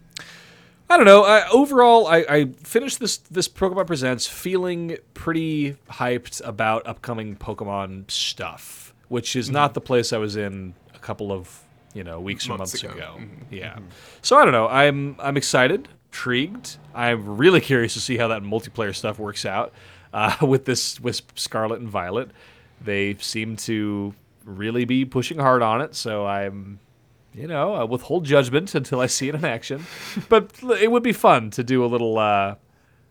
[0.89, 1.23] I don't know.
[1.23, 8.09] I, overall, I, I finished this this Pokemon Presents feeling pretty hyped about upcoming Pokemon
[8.09, 9.73] stuff, which is not mm-hmm.
[9.75, 11.61] the place I was in a couple of
[11.93, 12.93] you know weeks or Months months ago.
[12.93, 13.15] ago.
[13.19, 13.53] Mm-hmm.
[13.53, 13.73] Yeah.
[13.73, 13.85] Mm-hmm.
[14.23, 14.67] So I don't know.
[14.67, 16.77] I'm I'm excited, intrigued.
[16.95, 19.73] I'm really curious to see how that multiplayer stuff works out
[20.13, 22.31] uh, with this with Scarlet and Violet.
[22.81, 26.79] They seem to really be pushing hard on it, so I'm
[27.33, 29.85] you know, I withhold judgment until I see it in action.
[30.29, 32.55] but it would be fun to do a little uh,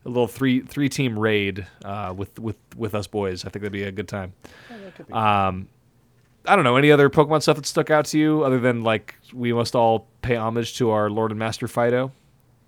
[0.05, 3.45] a little three three team raid uh, with with with us boys.
[3.45, 4.33] I think that'd be a good time.
[5.13, 5.69] Um,
[6.47, 9.17] I don't know any other Pokemon stuff that stuck out to you other than like
[9.35, 12.11] we must all pay homage to our Lord and Master Fidough.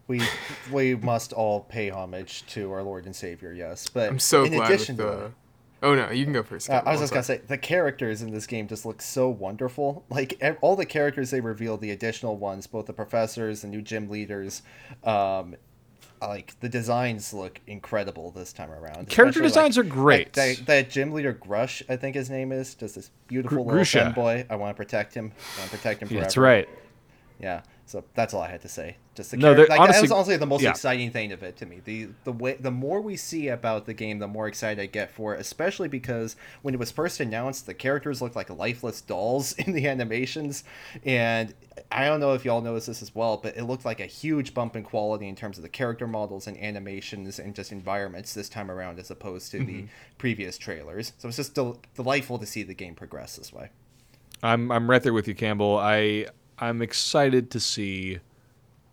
[0.07, 0.23] we
[0.71, 3.53] we must all pay homage to our Lord and Savior.
[3.53, 5.33] Yes, but I'm so in glad with addition to the.
[5.81, 6.69] That, Oh no, you can go first.
[6.71, 10.05] Uh, I was just gonna say the characters in this game just look so wonderful.
[10.11, 13.81] Like ev- all the characters they reveal, the additional ones, both the professors, and new
[13.81, 14.63] gym leaders,
[15.05, 15.57] um,
[16.21, 19.09] like the designs look incredible this time around.
[19.09, 20.33] Character Especially, designs like, are great.
[20.35, 23.71] That, that, that gym leader Grush, I think his name is, does this beautiful Gr-
[23.71, 24.15] little Grusha.
[24.15, 24.45] boy.
[24.51, 25.33] I want to protect him.
[25.57, 26.23] I want to protect him forever.
[26.23, 26.69] That's right.
[27.41, 27.63] Yeah.
[27.91, 28.99] So that's all I had to say.
[29.17, 30.71] Just the No, char- they're- that was honestly the most yeah.
[30.71, 31.81] exciting thing of it to me.
[31.85, 35.11] The the way the more we see about the game, the more excited I get
[35.11, 35.41] for it.
[35.41, 39.89] Especially because when it was first announced, the characters looked like lifeless dolls in the
[39.89, 40.63] animations,
[41.05, 41.53] and
[41.91, 44.55] I don't know if y'all noticed this as well, but it looked like a huge
[44.55, 48.49] bump in quality in terms of the character models and animations and just environments this
[48.49, 49.87] time around, as opposed to the Mm-hmm.
[50.19, 51.13] previous trailers.
[51.19, 53.71] So it's just del- delightful to see the game progress this way.
[54.45, 55.77] I'm I'm right there with you, Campbell.
[55.77, 56.27] I
[56.61, 58.21] I'm excited to see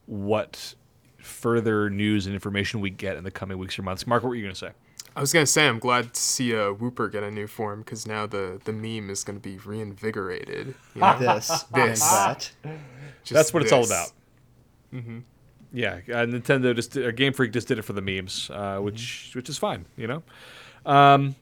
[0.06, 0.74] what
[1.18, 4.08] further news and information we get in the coming weeks or months.
[4.08, 4.72] Marc, what were you gonna say?
[5.16, 8.08] I was gonna say I'm glad to see uh, Wooper get a new form because
[8.08, 10.76] now the the meme is gonna be reinvigorated.
[10.96, 11.18] You know?
[11.20, 12.00] This, This.
[12.00, 12.52] that.
[13.24, 13.90] Just That's what it's all this.
[13.92, 14.12] about.
[15.74, 18.80] Yeah, uh, Nintendo just did, uh, Game Freak just did it for the memes, uh,
[18.80, 20.24] which which is fine, you know.
[20.86, 21.36] Um,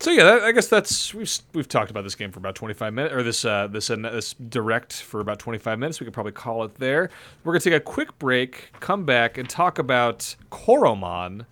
[0.00, 2.92] so yeah, I guess that's we've we've talked about this game for about twenty five
[2.92, 6.00] minutes, or this uh, this uh, this direct for about twenty five minutes.
[6.00, 7.10] We could probably call it there.
[7.44, 11.46] We're gonna take a quick break, come back, and talk about Coromon,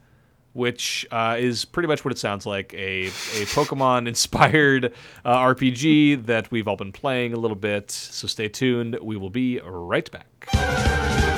[0.54, 4.92] which uh, is pretty much what it sounds like a, a Pokemon inspired
[5.24, 7.90] uh, RPG that we've all been playing a little bit.
[7.90, 8.98] So stay tuned.
[9.00, 11.31] We will be right back.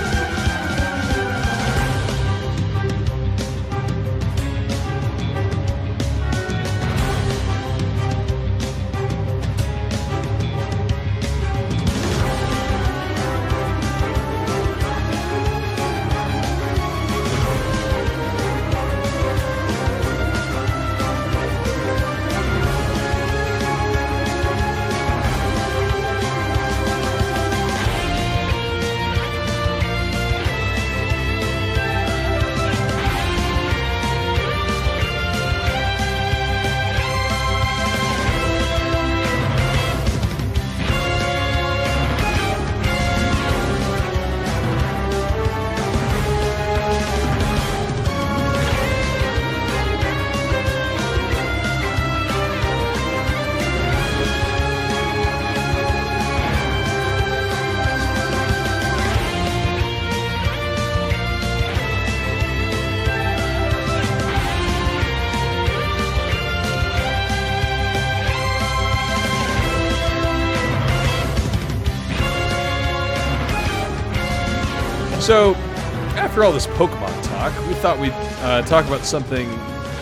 [76.34, 78.10] After all this Pokemon talk, we thought we'd
[78.42, 79.48] uh, talk about something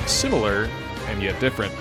[0.07, 0.64] similar
[1.09, 1.75] and yet different.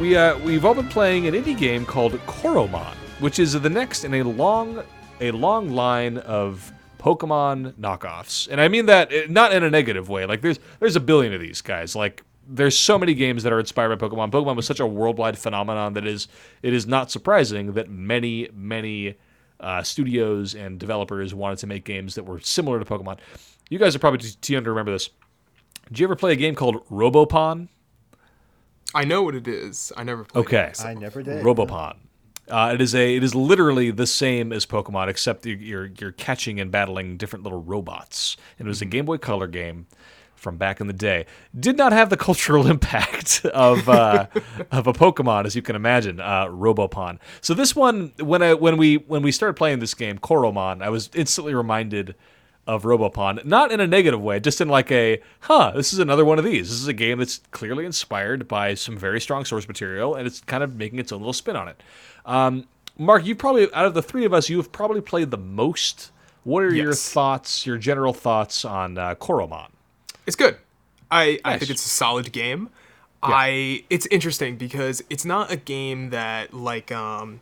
[0.00, 4.02] We uh, we've all been playing an indie game called Coromon, which is the next
[4.02, 4.82] in a long
[5.20, 10.08] a long line of Pokemon knockoffs, and I mean that eh, not in a negative
[10.08, 10.26] way.
[10.26, 11.94] Like there's there's a billion of these guys.
[11.94, 14.32] Like there's so many games that are inspired by Pokemon.
[14.32, 16.26] Pokemon was such a worldwide phenomenon that is
[16.60, 19.14] it is not surprising that many many
[19.60, 23.18] uh, studios and developers wanted to make games that were similar to Pokemon.
[23.68, 25.10] You guys are probably too too young to remember this.
[25.88, 27.68] Did you ever play a game called Robopon?
[28.94, 29.92] I know what it is.
[29.96, 30.56] I never played Okay.
[30.64, 30.68] it.
[30.68, 30.88] myself.
[30.88, 31.44] I never did.
[31.44, 31.96] Robopon.
[32.48, 36.12] Uh, it is a it is literally the same as Pokemon, except you're, you're you're
[36.12, 38.36] catching and battling different little robots.
[38.58, 39.86] And it was a Game Boy Color game
[40.36, 41.26] from back in the day.
[41.58, 44.28] Did not have the cultural impact of uh,
[44.70, 46.20] of a Pokemon, as you can imagine.
[46.20, 47.18] Uh, Robopon.
[47.40, 50.88] So this one, when I when we when we started playing this game, Coromon, I
[50.88, 52.14] was instantly reminded
[52.66, 56.24] of Robopon, not in a negative way, just in like a, huh, this is another
[56.24, 56.68] one of these.
[56.68, 60.40] This is a game that's clearly inspired by some very strong source material, and it's
[60.40, 61.82] kind of making its own little spin on it.
[62.24, 62.66] Um,
[62.98, 66.10] Marc, you probably, out of the three of us, you have probably played the most.
[66.44, 69.68] What are your thoughts, your general thoughts on uh, Coromon?
[70.26, 70.56] It's good.
[71.10, 72.70] I, I think it's a solid game.
[73.22, 77.40] I it's interesting because it's not a game that like um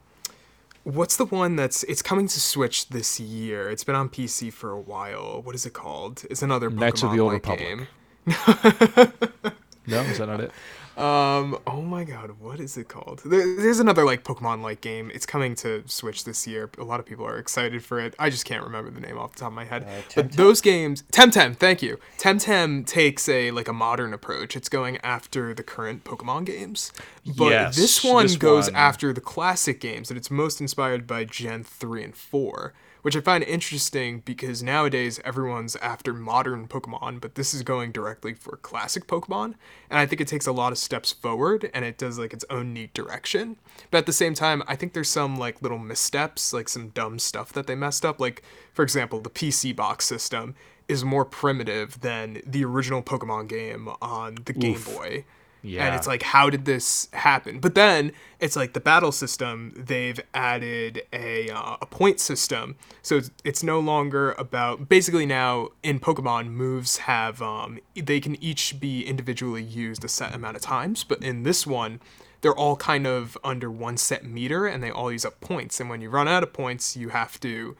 [0.84, 3.68] what's the one that's it's coming to Switch this year.
[3.70, 5.42] It's been on PC for a while.
[5.42, 6.24] What is it called?
[6.30, 7.60] It's another Knights of the Old Republic.
[7.60, 7.88] game.
[9.86, 10.50] No, is that not it?
[10.96, 13.20] Um, oh my god, what is it called?
[13.24, 15.10] There, there's another like Pokemon like game.
[15.12, 16.70] It's coming to Switch this year.
[16.78, 18.14] A lot of people are excited for it.
[18.18, 19.86] I just can't remember the name off the top of my head.
[20.14, 21.98] but those games, Temtem, thank you.
[22.18, 24.54] Temtem takes a like a modern approach.
[24.56, 26.92] It's going after the current Pokemon games.
[27.26, 31.06] But Yes, this one this goes one- after the classic games and it's most inspired
[31.06, 32.72] by Gen 3 and 4
[33.04, 38.32] which I find interesting because nowadays everyone's after modern Pokemon, but this is going directly
[38.32, 39.56] for classic Pokemon.
[39.90, 42.46] And I think it takes a lot of steps forward and it does like its
[42.48, 43.58] own neat direction.
[43.90, 47.18] But at the same time, I think there's some like little missteps, like some dumb
[47.18, 48.18] stuff that they messed up.
[48.20, 50.54] Like, for example, the PC box system
[50.88, 55.26] is more primitive than the original Pokemon game on the Game Boy.
[55.64, 55.86] Yeah.
[55.86, 57.58] And it's like, how did this happen?
[57.58, 62.76] But then it's like the battle system, they've added a, uh, a point system.
[63.00, 68.40] So it's, it's no longer about, basically now in Pokemon, moves have, um, they can
[68.44, 71.02] each be individually used a set amount of times.
[71.02, 71.98] But in this one,
[72.42, 75.80] they're all kind of under one set meter and they all use up points.
[75.80, 77.74] And when you run out of points, you have to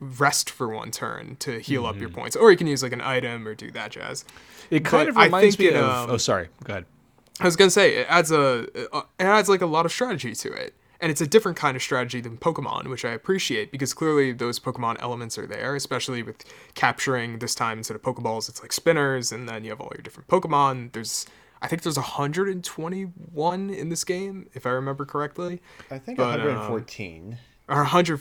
[0.00, 2.00] rest for one turn to heal up Mm-hmm.
[2.00, 2.34] your points.
[2.34, 4.24] Or you can use like an item or do that jazz.
[4.70, 5.84] It kind But of reminds me it, of.
[6.08, 6.48] um, oh, sorry.
[6.64, 6.84] Go ahead.
[7.40, 10.52] I was gonna say it adds a it adds like a lot of strategy to
[10.52, 14.32] it, and it's a different kind of strategy than Pokemon, which I appreciate because clearly
[14.32, 18.72] those Pokemon elements are there, especially with capturing this time instead of Pokeballs, it's like
[18.72, 20.92] spinners, and then you have all your different Pokemon.
[20.92, 21.26] There's
[21.60, 26.46] I think there's 121 in this game, if I remember correctly, I think But, um,
[26.46, 27.38] 114.
[27.68, 28.20] or 100.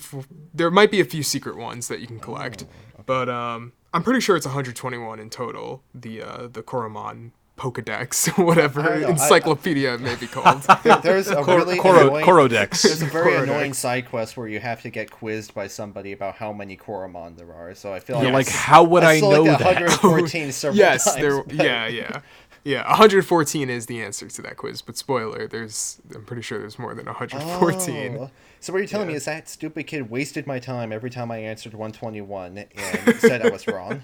[0.54, 2.66] There might be a few secret ones that you can collect,
[3.06, 5.84] but um, I'm pretty sure it's 121 in total.
[5.94, 10.62] The uh, the Coromon Pokedex, whatever I I- encyclopedia it may be called.
[10.84, 12.84] There- there's a really Koro, annoying, Korodex.
[12.84, 13.44] There's a very Korodex.
[13.44, 17.36] annoying side quest where you have to get quizzed by somebody about how many Coromon
[17.36, 17.74] there are.
[17.76, 19.66] So I feel You're like like, how would I saw know like that?
[19.82, 21.18] 114 several yes, times.
[21.22, 21.44] there.
[21.44, 22.22] but- Yeah, yeah,
[22.64, 22.88] yeah.
[22.90, 26.00] 114 is the answer to that quiz, but spoiler, there's.
[26.14, 28.18] I'm pretty sure there's more than 114.
[28.20, 28.30] Oh.
[28.60, 31.38] So what you're telling me is that stupid kid wasted my time every time I
[31.38, 34.04] answered 121 and said I was wrong.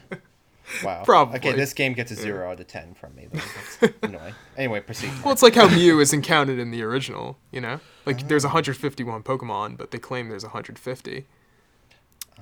[0.83, 1.03] Wow.
[1.03, 1.37] Probably.
[1.37, 3.27] Okay, this game gets a zero out of ten from me.
[3.31, 3.39] Though.
[3.81, 4.33] That's annoying.
[4.57, 5.11] Anyway, proceed.
[5.23, 7.37] Well, it's like how Mew isn't counted in the original.
[7.51, 11.25] You know, like there's 151 Pokemon, but they claim there's 150.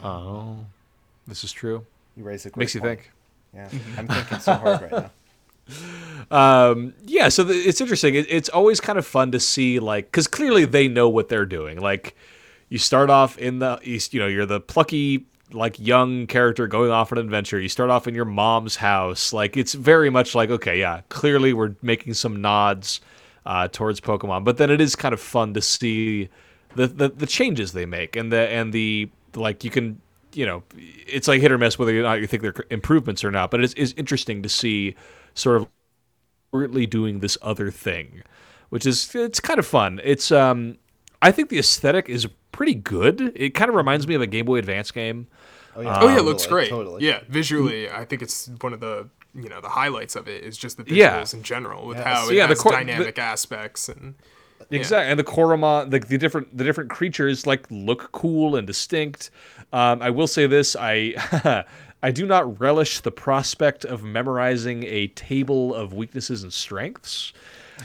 [0.03, 0.65] Oh,
[1.27, 1.85] this is true.
[2.15, 2.99] You raise a great Makes you point.
[3.01, 3.11] think.
[3.53, 5.11] Yeah, I'm thinking so hard right now.
[6.31, 8.15] Um, yeah, so the, it's interesting.
[8.15, 11.45] It, it's always kind of fun to see, like, because clearly they know what they're
[11.45, 11.79] doing.
[11.79, 12.15] Like,
[12.69, 16.91] you start off in the, east, you know, you're the plucky, like, young character going
[16.91, 17.59] off on an adventure.
[17.59, 19.33] You start off in your mom's house.
[19.33, 23.01] Like, it's very much like, okay, yeah, clearly we're making some nods
[23.45, 26.29] uh, towards Pokemon, but then it is kind of fun to see
[26.75, 29.63] the, the the changes they make and the and the like.
[29.63, 29.99] You can,
[30.33, 33.31] you know, it's like hit or miss whether or not you think they're improvements or
[33.31, 33.51] not.
[33.51, 34.95] But it's, it's interesting to see
[35.33, 35.67] sort of
[36.51, 38.23] deliberately doing this other thing,
[38.69, 39.99] which is it's kind of fun.
[40.03, 40.77] It's um
[41.21, 43.31] I think the aesthetic is pretty good.
[43.35, 45.27] It kind of reminds me of a Game Boy Advance game.
[45.75, 46.69] Oh yeah, Oh yeah, it um, looks totally, great.
[46.69, 47.05] Totally.
[47.05, 47.95] Yeah, visually, mm-hmm.
[47.99, 50.83] I think it's one of the you know the highlights of it is just the
[50.83, 51.25] visuals Yeah.
[51.33, 54.15] in general with Yeah, how so it yeah, the has cor- the- dynamic aspects and
[54.69, 59.29] Exactly, and the Coromon, the, the different the different creatures like look cool and distinct.
[59.73, 61.65] Um, I will say this: I
[62.03, 67.33] I do not relish the prospect of memorizing a table of weaknesses and strengths.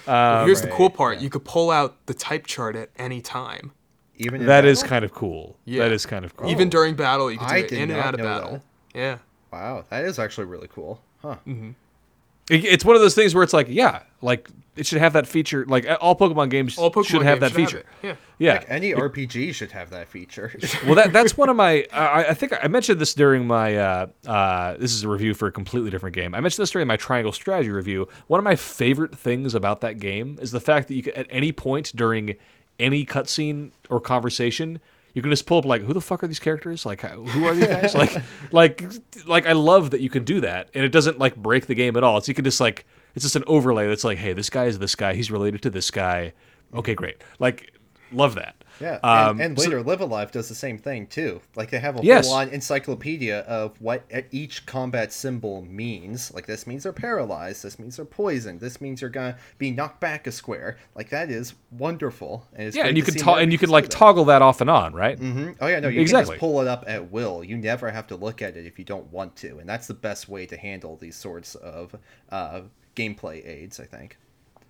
[0.04, 3.72] Here's the um, cool part: you could pull out the type chart at any time.
[4.18, 4.88] Even in That is battle?
[4.90, 5.56] kind of cool.
[5.64, 5.82] Yeah.
[5.84, 6.50] That is kind of cool.
[6.50, 8.62] Even during battle, you can do I it in and out of know battle.
[8.94, 9.18] Yeah.
[9.52, 11.36] wow, that is actually really cool, huh?
[11.46, 15.26] It- It's one of those things where it's like, yeah, like it should have that
[15.26, 15.64] feature.
[15.66, 17.78] Like all Pokemon games All Pokemon should have games that should feature.
[17.78, 17.86] it.
[18.02, 18.14] Yeah.
[18.38, 18.52] Yeah.
[18.52, 20.52] Like any RPG should have that feature.
[20.86, 21.86] well, that that's one of my.
[21.92, 23.76] I, I think I mentioned this during my.
[23.76, 26.34] Uh, uh, this is a review for a completely different game.
[26.34, 28.06] I mentioned this during my Triangle Strategy review.
[28.28, 31.26] One of my favorite things about that game is the fact that you can, at
[31.30, 32.36] any point during
[32.78, 34.80] any cutscene or conversation,
[35.14, 36.84] you can just pull up like, who the fuck are these characters?
[36.84, 37.94] Like, who are these guys?
[37.94, 38.16] like,
[38.52, 38.84] like,
[39.26, 41.96] like I love that you can do that, and it doesn't like break the game
[41.96, 42.18] at all.
[42.18, 44.78] It's you can just like, it's just an overlay that's like, hey, this guy is
[44.78, 45.14] this guy.
[45.14, 46.34] He's related to this guy.
[46.74, 47.22] Okay, great.
[47.38, 47.72] Like,
[48.12, 48.56] love that.
[48.80, 51.40] Yeah, Um, and, and so- later Live a Live does the same thing too.
[51.54, 52.26] Like they have a Yes.
[52.26, 56.32] full-on encyclopedia of what each combat symbol means.
[56.34, 57.62] Like this means they're paralyzed.
[57.62, 58.60] This means they're poisoned.
[58.60, 60.76] This means you're gonna be knocked back a square.
[60.94, 62.46] Like that is wonderful.
[62.54, 64.26] And it's yeah, and you to can see to- more and you can like toggle
[64.26, 65.18] that off and on, right?
[65.18, 65.56] Mhm.
[65.60, 66.24] Oh yeah, no, you Exactly.
[66.26, 67.42] can just pull it up at will.
[67.42, 69.94] You never have to look at it if you don't want to, and that's the
[69.94, 71.96] best way to handle these sorts of
[72.30, 72.60] uh,
[72.94, 73.80] gameplay aids.
[73.80, 74.18] I think.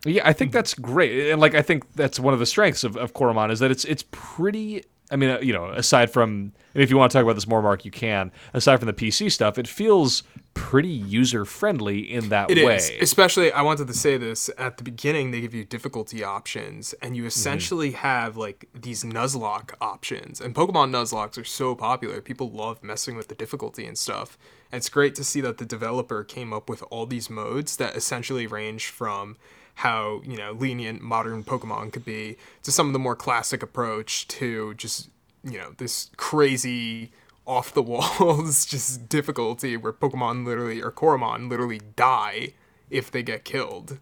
[0.07, 2.97] Yeah, I think that's great, and like I think that's one of the strengths of,
[2.97, 4.85] of Coromon is that it's it's pretty.
[5.09, 7.47] I mean, uh, you know, aside from and if you want to talk about this
[7.47, 8.33] more, Mark, you can.
[8.53, 12.99] Aside from the PC stuff, it feels pretty user friendly in that It is, way.
[13.01, 15.31] Especially, I wanted to say this at the beginning.
[15.31, 17.14] They give you difficulty options, and Mm-hmm.
[17.14, 20.40] you essentially have like these Nuzlocke options.
[20.40, 24.37] And Pokemon Nuzlockes are so popular; people love messing with the difficulty and stuff.
[24.73, 27.95] And it's great to see that the developer came up with all these modes that
[27.95, 29.37] essentially range from
[29.80, 34.26] how you know lenient modern Pokemon could be to some of the more classic approach
[34.28, 35.10] to just
[35.44, 37.10] you know this crazy
[37.46, 42.48] off the walls just difficulty where Pokemon literally or Coromon literally die
[42.90, 43.98] if they get killed.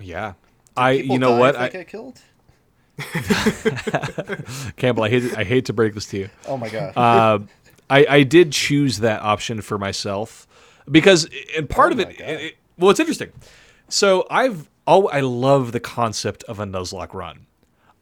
[0.00, 0.34] yeah,
[0.76, 2.20] I you know die what if they I, get killed.
[4.76, 6.30] Campbell, I hate I hate to break this to you.
[6.46, 6.96] Oh my god.
[6.96, 7.38] uh,
[7.90, 10.46] I, I did choose that option for myself
[10.90, 13.32] because, and part Oh of it, it- well, it's interesting.
[13.88, 17.44] So I've, oh, I love the concept of a Nuzlocke run.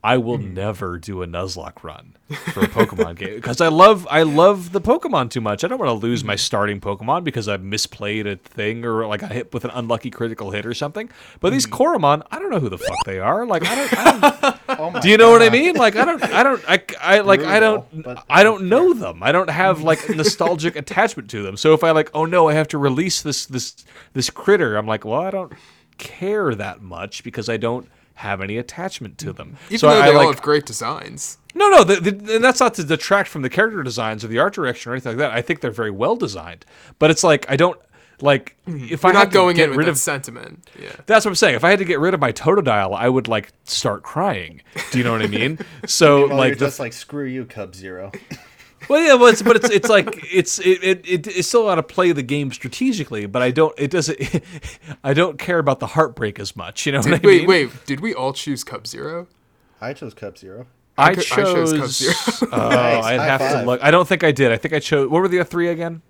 [0.05, 0.55] I will Hmm.
[0.55, 2.14] never do a Nuzlocke run
[2.53, 5.64] for a Pokemon game because I love I love the Pokemon too much.
[5.64, 9.25] I don't want to lose my starting Pokemon because I've misplayed a thing or like
[9.25, 11.11] I hit with an unlucky critical hit or something.
[11.40, 11.72] But these Hmm.
[11.75, 13.46] Coromon, I don't know who the fuck they are.
[13.46, 14.05] Like I don't, I
[14.40, 14.61] don't
[14.96, 15.75] oh do you know what I mean?
[15.75, 19.25] Like I don't, I don't, I, I like I don't, but- I don't know them.
[19.25, 21.57] I don't have like nostalgic attachment to them.
[21.57, 23.75] So if I like, oh no, I have to release this this
[24.12, 25.53] this critter, I'm like, well, I don't
[25.99, 29.57] care that much because I don't have any attachment to them.
[29.67, 31.39] Even so though I, they all like, have great designs.
[31.55, 34.39] no, no, the, the, and that's not to detract from the character designs or the
[34.39, 35.33] art direction or anything like that.
[35.33, 36.65] I think they're very well designed,
[36.99, 37.79] but it's like I don't
[38.21, 38.87] like mm-hmm.
[38.91, 40.69] if I You're had not to going get in with rid of sentiment.
[40.81, 40.93] Yeah.
[41.07, 41.57] that's what I'm saying.
[41.57, 44.63] If I had to get rid of my Totodile, I would like start crying.
[44.91, 45.59] Do you know what I mean?
[45.87, 48.19] So Well, like you're the just like screw you, Cubzero.
[48.88, 51.77] Well, yeah, but it's but it's it's like it's it, it, it it's still got
[51.77, 54.19] to play the game strategically, but I don't it doesn't
[55.04, 56.87] I don't care about the heartbreak as much.
[56.87, 57.48] You know what I Did, wait, mean?
[57.48, 57.87] wait.
[57.87, 59.27] Did we all choose Cubzero?
[59.81, 60.67] I chose Cubzero.
[60.98, 61.73] I I chose.
[61.73, 62.48] chose Cubzero.
[62.52, 63.83] oh, Nice, I'd high have to look.
[63.83, 64.52] I don't think I did.
[64.52, 65.08] I think I chose.
[65.08, 66.02] What were the three again?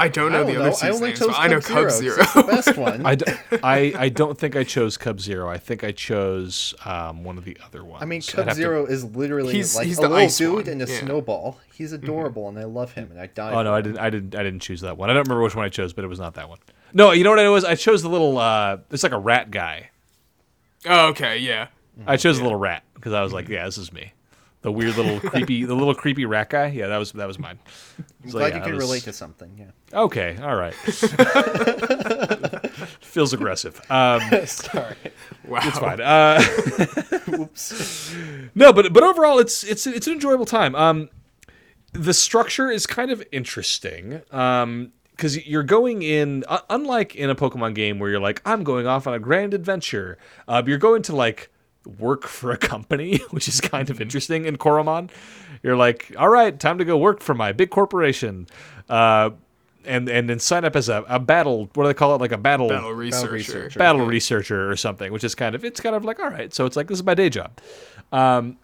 [0.00, 0.60] I don't know I don't the know.
[0.60, 2.14] other I two only names, chose but I know Cub Cub Zero.
[2.14, 2.22] Zero.
[2.22, 3.04] It's the best one.
[3.04, 3.24] I, d-
[3.64, 5.48] I, I don't think I chose Cubzero.
[5.48, 8.02] I think I chose um, one of the other ones.
[8.02, 10.66] I mean, I'd Cub have to- Zero is literally He's- like he's a little dude
[10.66, 10.96] one, and a yeah.
[10.98, 11.06] Mm-hmm.
[11.06, 11.58] snowball.
[11.74, 13.52] He's adorable, and I love him, and I die.
[13.52, 13.98] Oh no, for I didn't.
[13.98, 14.34] I didn't.
[14.36, 15.10] I didn't choose that one.
[15.10, 16.58] I don't remember which one I chose, but it was not that one.
[16.92, 17.64] No, you know what it was?
[17.64, 18.38] I chose the little.
[18.38, 19.90] uh It's like a rat guy.
[20.86, 21.68] oh, okay, yeah.
[22.06, 24.12] I chose a little rat because I was like, yeah, this is me.
[24.62, 26.66] The weird little creepy, the little creepy rat guy.
[26.66, 27.60] Yeah, that was that was mine.
[28.24, 29.56] I'm So, glad yeah, you can was- relate to something.
[29.56, 29.70] Yeah.
[30.00, 30.74] Okay, all right.
[33.00, 33.80] Feels aggressive.
[33.90, 34.96] Um, Sorry.
[35.46, 35.60] Wow.
[35.62, 36.00] it's fine.
[36.00, 36.42] Uh,
[37.38, 38.14] Oops.
[38.54, 40.74] no, but but overall, it's it's it's an enjoyable time.
[40.74, 41.08] Um,
[41.92, 44.22] the structure is kind of interesting.
[44.30, 48.62] Um, because you're going in, uh, unlike in a Pokemon game where you're like, I'm
[48.62, 50.16] going off on a grand adventure.
[50.46, 51.50] Uh, you're going to like
[51.98, 55.10] work for a company, which is kind of interesting in Coromon.
[55.62, 58.46] You're like, all right, time to go work for my big corporation.
[58.88, 59.30] Uh,
[59.84, 61.70] and and then sign up as a, a battle.
[61.74, 62.20] What do they call it?
[62.20, 63.32] Like a battle Battle researcher.
[63.32, 63.78] researcher.
[63.78, 66.52] battle researcher or something, which is kind of it's kind of like all right.
[66.52, 67.52] So it's like this is my day job.
[68.12, 68.58] Um,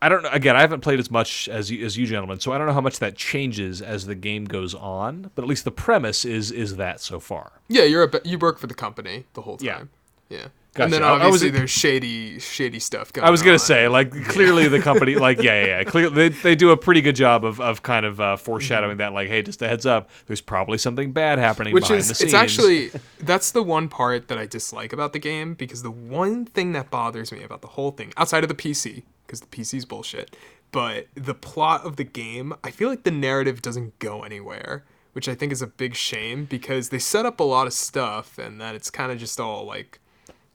[0.00, 0.30] I don't know.
[0.30, 2.72] Again, I haven't played as much as you, as you gentlemen, so I don't know
[2.72, 5.30] how much that changes as the game goes on.
[5.34, 7.52] But at least the premise is is that so far.
[7.68, 9.74] Yeah, you're a, you work for the company the whole Yeah.
[9.78, 9.90] time.
[10.28, 10.48] Yeah.
[10.74, 10.84] Gotcha.
[10.84, 13.28] And then I was- obviously there's shady, shady stuff going on.
[13.28, 15.84] I was gonna say, like, clearly the company, like, yeah, yeah, yeah.
[15.92, 19.12] Clearly, they, they do a pretty good job of, of kind of uh, foreshadowing that,
[19.12, 22.14] like, hey, just a heads up, there's probably something bad happening which behind is the
[22.14, 22.32] scenes.
[22.32, 26.46] it's actually that's the one part that I dislike about the game because the one
[26.46, 29.84] thing that bothers me about the whole thing outside of the PC because the PC's
[29.84, 30.34] bullshit,
[30.72, 35.28] but the plot of the game, I feel like the narrative doesn't go anywhere, which
[35.28, 38.58] I think is a big shame because they set up a lot of stuff and
[38.58, 39.98] then it's kind of just all like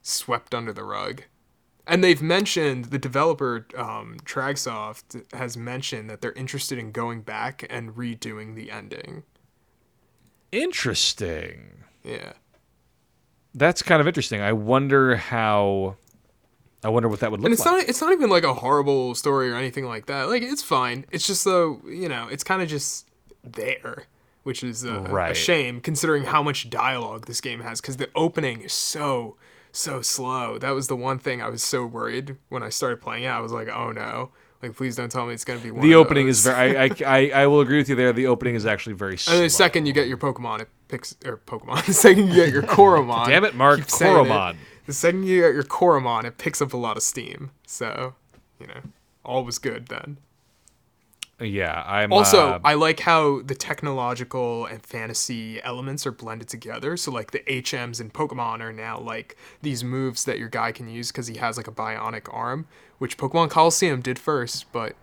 [0.07, 1.23] swept under the rug.
[1.85, 7.65] And they've mentioned the developer um, Tragsoft has mentioned that they're interested in going back
[7.69, 9.23] and redoing the ending.
[10.51, 11.83] interesting.
[12.03, 12.33] Yeah.
[13.53, 14.41] That's kind of interesting.
[14.41, 15.95] I wonder how.
[16.83, 17.51] I wonder what that would look like.
[17.51, 17.77] and it's like.
[17.81, 21.05] not it's not even like a horrible story or anything like that like it's fine
[21.11, 23.07] it's just though you know it's kind of just
[23.43, 24.03] there
[24.43, 25.35] which is a Right.
[25.35, 29.37] shame considering how much dialogue this game has because the opening is so
[29.77, 33.23] so slow that was the one thing i was so worried when i started playing
[33.23, 35.69] it i was like oh no like please don't tell me it's going to be
[35.69, 36.75] one the opening is very.
[36.75, 38.11] I, I, I, I will agree with you there.
[38.11, 39.11] The opening is actually very.
[39.13, 39.33] and Slow.
[39.35, 42.49] then the second you get your pokemon it picks or pokemon the second you get
[42.49, 44.29] your coromon Damn it, Mark, saying it.
[44.29, 44.57] Coromon.
[44.87, 48.15] the second you get your coromon it picks up a lot of steam so
[48.59, 48.81] you know
[49.23, 50.17] all was good then
[51.39, 56.97] Yeah, I'm Also, uh, I like how the technological and fantasy elements are blended together.
[56.97, 60.89] So, like the HMs in Pokemon are now like these moves that your guy can
[60.89, 62.67] use because he has like a bionic arm,
[62.97, 64.71] which Pokemon Colosseum did first.
[64.71, 64.95] But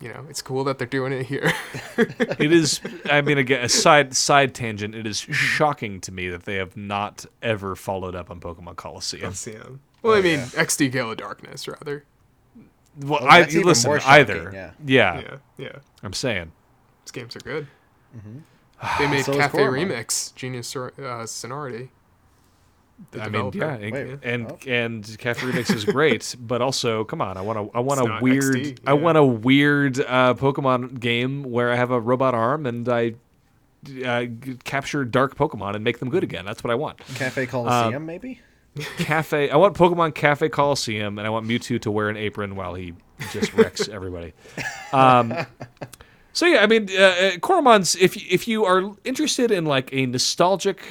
[0.00, 1.52] you know, it's cool that they're doing it here.
[1.96, 2.80] it is.
[3.06, 4.94] I mean, again, a side side tangent.
[4.94, 9.22] It is shocking to me that they have not ever followed up on Pokemon Colosseum.
[9.22, 9.80] Colosseum.
[10.02, 12.04] Well, I mean, XD Gale of Darkness rather.
[13.00, 14.50] Well, Well, I that's even listen more shocking, either.
[14.54, 14.70] yeah.
[14.84, 15.78] Yeah, Yeah, yeah.
[16.02, 16.52] I'm saying.
[17.04, 17.66] These games are good.
[18.98, 21.90] They made So Cafe Remix, Genius Sor- uh, Sonority.
[23.10, 24.58] The I mean, yeah, and Wait, and, oh.
[24.66, 28.08] and Cafe Remix is great, but also, come on, I want a I want It's
[28.08, 32.34] a weird, XD, I want a weird uh, Pokemon game where I have a robot
[32.34, 33.14] arm and I
[34.02, 34.24] uh,
[34.64, 36.46] capture dark Pokemon and make them good again.
[36.46, 36.98] That's what I want.
[37.16, 38.40] Cafe Coliseum, Um, maybe?
[38.98, 42.74] Cafe, I want Pokemon Cafe Coliseum, and I want Mewtwo to wear an apron while
[42.74, 42.94] he
[43.32, 44.32] just wrecks everybody.
[44.92, 45.34] Um,
[46.32, 47.96] so yeah, I mean, uh, uh, Coromon's.
[47.96, 50.82] If if you are interested in like a nostalgic,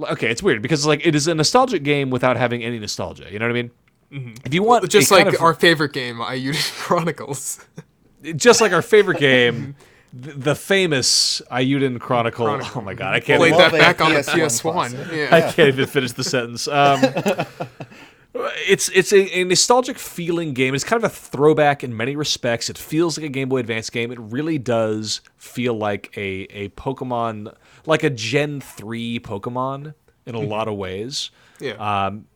[0.00, 3.30] okay, it's weird because like it is a nostalgic game without having any nostalgia.
[3.30, 3.70] You know what I mean?
[4.44, 7.64] If you want Just like kind of- our favorite game, Eiyuden Chronicles.
[8.36, 9.74] just like our favorite game,
[10.12, 12.46] the, the famous Eiyuden Chronicle.
[12.46, 12.72] Chronicle.
[12.82, 13.38] Oh my god, I can't.
[13.38, 15.16] Played that back on the PS1 PS1.
[15.16, 15.34] Yeah.
[15.34, 16.68] I can't even finish the sentence.
[16.68, 17.00] Um,
[18.34, 20.74] it's it's a, a nostalgic feeling game.
[20.74, 22.70] It's kind of a throwback in many respects.
[22.70, 24.10] It feels like a Game Boy Advance game.
[24.10, 27.54] It really does feel like a a Pokemon,
[27.86, 29.94] like a Gen three Pokemon
[30.26, 31.30] in a lot of ways.
[31.60, 31.72] Yeah.
[32.06, 32.26] Um,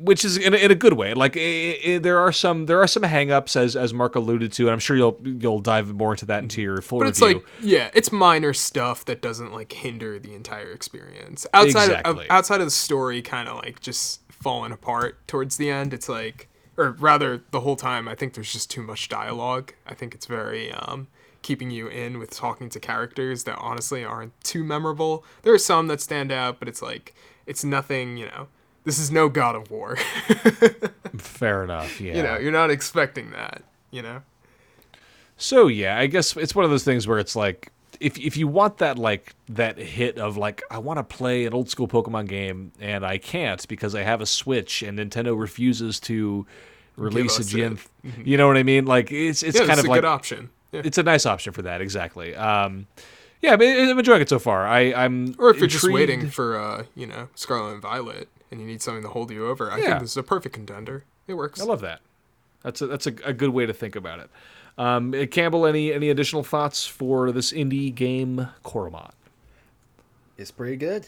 [0.00, 1.12] which is in a, in a good way.
[1.14, 4.64] Like i i there are some there are some hangups as as Mark alluded to,
[4.64, 7.36] and I'm sure you'll you'll dive more into that into your full but it's review.
[7.38, 11.46] like yeah, it's minor stuff that doesn't like hinder the entire experience.
[11.52, 12.24] Outside Exactly.
[12.24, 16.08] of outside of the story kind of like just falling apart towards the end, it's
[16.08, 19.74] like or rather the whole time I think there's just too much dialogue.
[19.86, 21.08] I think it's very um
[21.42, 25.24] keeping you in with talking to characters that honestly aren't too memorable.
[25.42, 27.14] There are some that stand out, but it's like
[27.46, 28.48] it's nothing, you know.
[28.90, 29.94] This is no God of War.
[31.16, 32.00] Fair enough.
[32.00, 32.16] Yeah.
[32.16, 33.62] you know, you're not expecting that,
[33.92, 34.22] you know.
[35.36, 37.70] So yeah, I guess it's one of those things where it's like
[38.00, 41.54] if if you want that like that hit of like I want to play an
[41.54, 46.00] old school Pokemon game and I can't because I have a Switch and Nintendo refuses
[46.00, 46.44] to
[46.96, 47.78] release a Gen.
[48.24, 48.86] You know what I mean?
[48.86, 50.50] Like it's it's Yeah, kind it's of a like good option.
[50.72, 50.82] Yeah.
[50.84, 52.34] it's a nice option for that exactly.
[52.34, 52.88] Um,
[53.40, 54.66] yeah, but I'm enjoying it so far.
[54.66, 58.60] I I'm Or if you're just waiting for, uh, you know, Scarlet and Violet, and
[58.60, 59.86] you need something to hold you over, I Yeah.
[59.86, 61.04] think this is a perfect contender.
[61.26, 61.60] It works.
[61.60, 62.00] I love that.
[62.62, 64.30] That's a that's a, a good way to think about it.
[64.78, 69.12] Um, uh, Campbell, any any additional thoughts for this indie game, Coromon?
[70.36, 71.06] It's pretty good.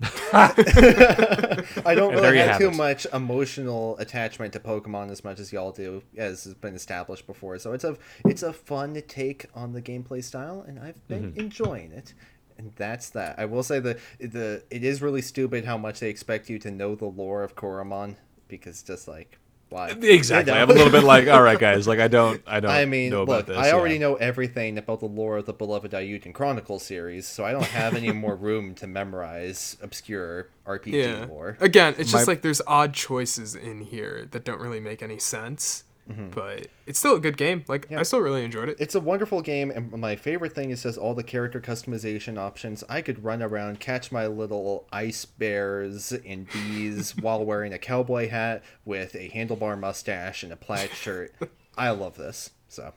[0.32, 2.76] I don't really you have have too it.
[2.76, 7.58] much emotional attachment to Pokemon as much as y'all do, as has been established before.
[7.58, 11.40] So it's a it's a fun take on the gameplay style, and I've been Mm-hmm.
[11.40, 12.12] enjoying it.
[12.56, 13.38] And that's that.
[13.38, 16.70] I will say the the it is really stupid how much they expect you to
[16.70, 18.16] know the lore of Coromon
[18.48, 19.38] because just like
[19.74, 20.52] why Exactly.
[20.52, 21.88] I'm a little bit like, all right, guys.
[21.88, 22.70] Like, I don't, I don't.
[22.70, 23.56] I mean, know about look, this.
[23.56, 24.02] I already yeah.
[24.02, 27.94] know everything about the lore of the beloved Eiyuden Chronicle series, so I don't have
[27.94, 31.26] any more room to memorize obscure RPG Yeah.
[31.28, 31.56] lore.
[31.60, 35.18] Again, it's just My- like there's odd choices in here that don't really make any
[35.18, 35.84] sense.
[36.06, 37.64] But it's still a good game.
[37.66, 38.00] Like Yeah.
[38.00, 38.76] I still really enjoyed it.
[38.78, 42.84] It's a wonderful game, and my favorite thing is just all the character customization options.
[42.88, 48.28] I could run around, catch my little ice bears and bees while wearing a cowboy
[48.28, 51.34] hat with a handlebar mustache and a plaid shirt.
[51.76, 52.50] I love this.
[52.68, 52.92] So,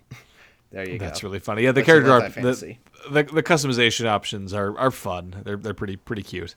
[0.71, 1.05] there you That's go.
[1.05, 1.63] That's really funny.
[1.63, 2.77] Yeah, the character art, the,
[3.09, 5.41] the the customization options are are fun.
[5.45, 6.55] They're they're pretty pretty cute.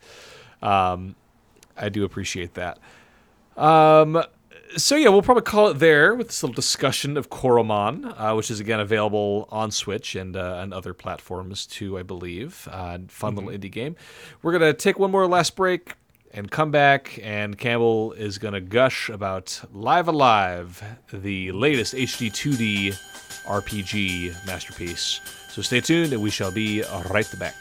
[0.62, 1.14] Um,
[1.76, 2.78] I do appreciate that.
[3.56, 4.22] Um,
[4.76, 8.50] so yeah, we'll probably call it there with this little discussion of Coromon, uh, which
[8.50, 12.68] is again available on Switch and uh, and other platforms too, I believe.
[12.70, 13.96] Uh, fun little indie game.
[14.42, 15.94] We're gonna take one more last break
[16.32, 22.30] and come back, and Campbell is gonna gush about Live a Live, the latest HD
[22.30, 22.94] 2D
[23.46, 25.20] RPG masterpiece.
[25.50, 27.56] So stay tuned, and we shall be right back.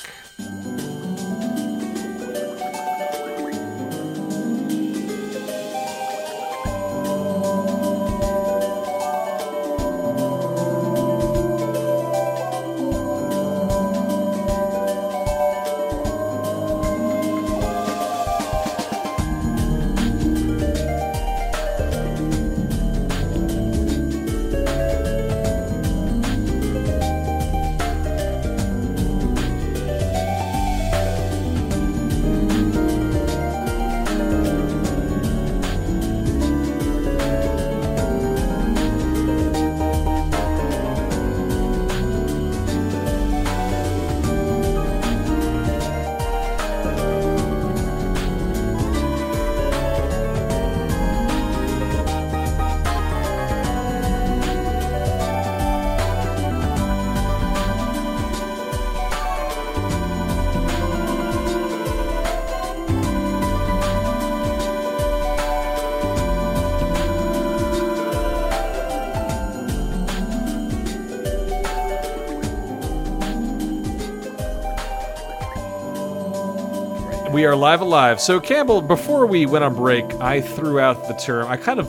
[77.49, 78.21] Are live a live.
[78.21, 81.47] So Campbell, before we went on break, I threw out the term.
[81.47, 81.87] I kind of,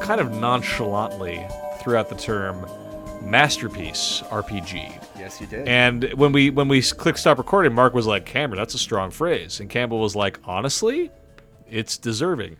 [0.00, 1.46] kind of nonchalantly
[1.78, 2.66] threw out the term
[3.22, 5.00] masterpiece RPG.
[5.16, 5.68] Yes, you did.
[5.68, 9.12] And when we when we clicked stop recording, Mark was like, "Cameron, that's a strong
[9.12, 11.12] phrase," and Campbell was like, "Honestly,
[11.70, 12.56] it's deserving."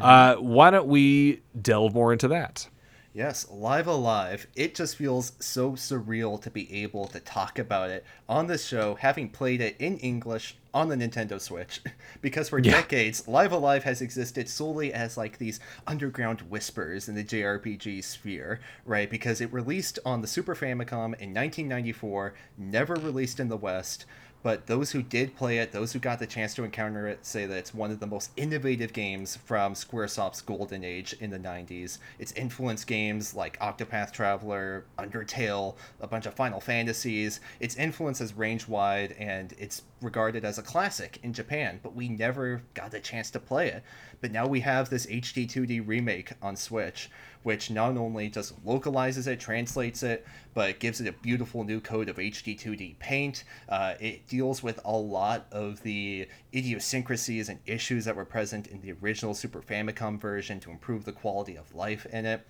[0.00, 2.66] Uh, why don't we delve more into that?
[3.14, 4.46] Yes, Live a Live.
[4.54, 8.96] It just feels so surreal to be able to talk about it on this show,
[8.96, 11.80] having played it in English on the Nintendo Switch.
[12.20, 12.72] because for Yeah.
[12.72, 18.04] decades, Live a Live has existed solely as like these underground whispers in the JRPG
[18.04, 19.10] sphere, right?
[19.10, 24.04] Because it released on the Super Famicom in 1994, never released in the West.
[24.42, 27.44] But those who did play it, those who got the chance to encounter it, say
[27.46, 31.98] that it's one of the most innovative games from Squaresoft's golden age in the 90s.
[32.18, 37.40] It's influenced games like Octopath Traveler, Undertale, a bunch of Final Fantasies.
[37.58, 42.08] Its influence is range wide and it's regarded as a classic in Japan, but we
[42.08, 43.82] never got the chance to play it.
[44.20, 47.10] But now we have this HD 2D remake on Switch,
[47.42, 52.08] which not only just localizes it, translates it, but gives it a beautiful new coat
[52.08, 53.44] of HD 2D paint.
[53.68, 58.80] Uh, it deals with a lot of the idiosyncrasies and issues that were present in
[58.80, 62.46] the original Super Famicom version to improve the quality of life in it.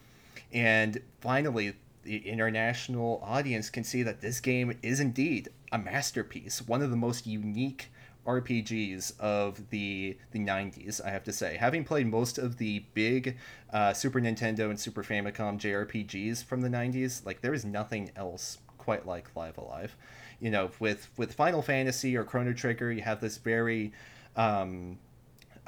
[0.52, 1.74] And finally,
[2.08, 6.96] the international audience can see that this game is indeed a masterpiece, one of the
[6.96, 7.90] most unique
[8.26, 11.56] RPGs of the the 90s, I have to say.
[11.56, 13.36] Having played most of the big
[13.72, 18.58] uh, Super Nintendo and Super Famicom JRPGs from the 90s, like there is nothing else
[18.78, 19.94] quite like Live a Live.
[20.40, 23.92] You know, with with Final Fantasy or Chrono Trigger, you have this very
[24.34, 24.98] um,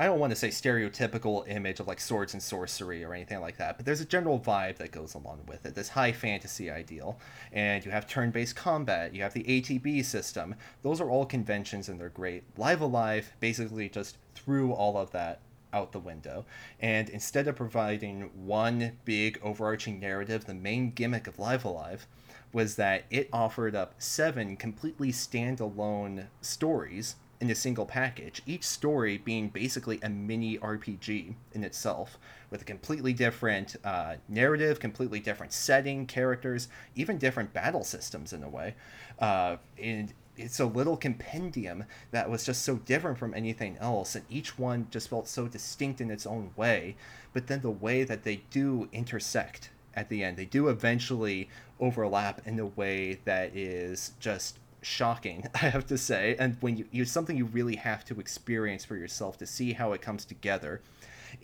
[0.01, 3.59] I don't want to say stereotypical image of like swords and sorcery or anything like
[3.59, 5.74] that, but there's a general vibe that goes along with it.
[5.74, 7.18] This high fantasy ideal,
[7.53, 9.14] and you have turn-based combat.
[9.14, 10.55] You have the ATB system.
[10.80, 12.44] Those are all conventions, and they're great.
[12.57, 15.40] Live a Live basically just threw all of that
[15.70, 16.46] out the window,
[16.80, 22.07] and instead of providing one big overarching narrative, the main gimmick of Live a Live
[22.55, 29.16] was that it offered up seven completely standalone stories in a single package, each story
[29.16, 32.18] being basically a mini RPG in itself,
[32.51, 38.43] with a completely different uh, narrative, completely different setting, characters, even different battle systems in
[38.43, 38.74] a way.
[39.18, 44.24] Uh, and it's a little compendium that was just so different from anything else, and
[44.28, 46.97] each one just felt so distinct in its own way.
[47.32, 52.43] But then the way that they do intersect at the end, they do eventually overlap
[52.47, 57.37] in a way that is just shocking i have to say and when you something
[57.37, 60.81] you really have to experience for yourself to see how it comes together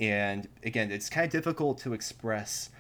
[0.01, 2.71] and again it's kind of difficult to express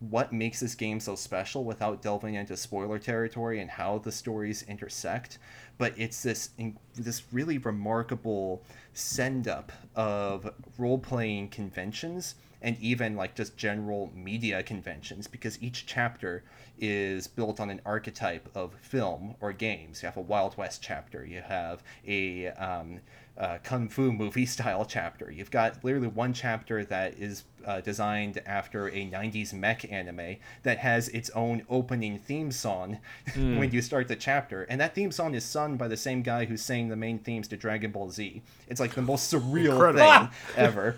[0.00, 4.64] what makes this game so special without delving into spoiler territory and how the stories
[4.66, 5.38] intersect.
[5.76, 6.50] But it's this
[6.94, 8.62] this really remarkable
[8.94, 15.86] send up of role playing conventions and even like just general media conventions because each
[15.86, 16.42] chapter
[16.78, 20.02] is built on an archetype of film or games.
[20.02, 23.00] You have a Wild West chapter, you have a um,
[23.38, 25.30] uh, kung fu movie style chapter.
[25.30, 30.78] You've got literally one chapter that is uh, designed after a 90s mech anime that
[30.78, 32.98] has its own opening theme song
[33.28, 33.58] mm.
[33.58, 34.64] when you start the chapter.
[34.64, 37.48] And that theme song is sung by the same guy who sang the main themes
[37.48, 38.42] to Dragon Ball Z.
[38.68, 40.06] It's like the most surreal Incredible.
[40.06, 40.96] thing ever.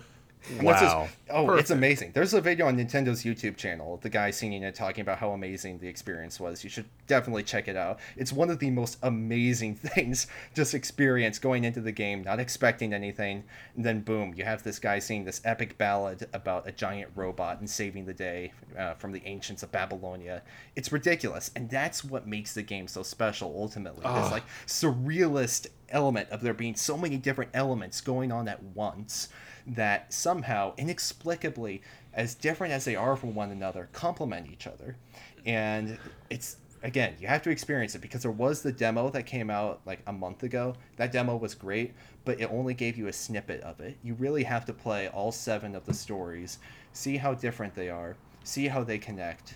[0.61, 1.07] Wow.
[1.29, 1.61] oh, Perfect.
[1.61, 2.11] it's amazing.
[2.13, 5.79] There's a video on Nintendo's YouTube channel, the guy singing it, talking about how amazing
[5.79, 6.63] the experience was.
[6.63, 7.99] You should definitely check it out.
[8.15, 12.93] It's one of the most amazing things, just experience going into the game, not expecting
[12.93, 13.43] anything,
[13.75, 17.59] and then boom, you have this guy singing this epic ballad about a giant robot
[17.59, 20.41] and saving the day uh, from the ancients of Babylonia.
[20.75, 23.53] It's ridiculous, and that's what makes the game so special.
[23.55, 24.21] Ultimately, oh.
[24.21, 29.29] this like surrealist element of there being so many different elements going on at once
[29.67, 31.81] that somehow, inexplicably,
[32.13, 34.97] as different as they are from one another, complement each other.
[35.45, 35.97] And
[36.29, 39.79] it's again, you have to experience it because there was the demo that came out
[39.85, 40.75] like a month ago.
[40.97, 41.93] That demo was great,
[42.25, 43.97] but it only gave you a snippet of it.
[44.03, 46.59] You really have to play all seven of the stories,
[46.91, 49.55] see how different they are, see how they connect,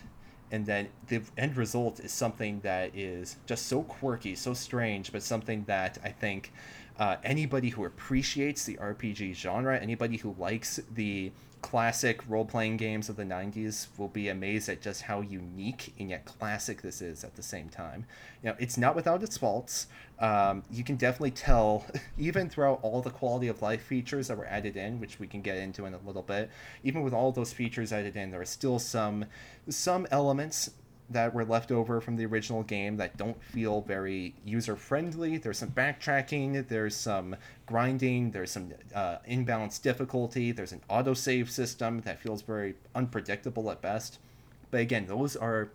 [0.52, 5.22] and then the end result is something that is just so quirky, so strange, but
[5.22, 6.54] something that I think
[7.00, 11.32] uh, anybody who appreciates the RPG genre, anybody who likes the
[11.62, 16.10] classic role playing games of the 90s will be amazed at just how unique and
[16.10, 18.06] yet classic this is at the same time.
[18.44, 19.88] You know, it's not without its faults.
[20.20, 21.86] Um, you can definitely tell,
[22.18, 25.42] even throughout all the quality of life features that were added in, which we can
[25.42, 26.50] get into in a little bit,
[26.84, 29.26] even with all those features added in, there are still some
[29.70, 30.72] some elements
[31.10, 35.38] that were left over from the original game that don't feel very user friendly.
[35.38, 37.36] There's some backtracking, there's some
[37.66, 43.82] grinding, there's some uh, imbalanced difficulty, there's an autosave system that feels very unpredictable at
[43.82, 44.20] best.
[44.70, 45.70] But again, those are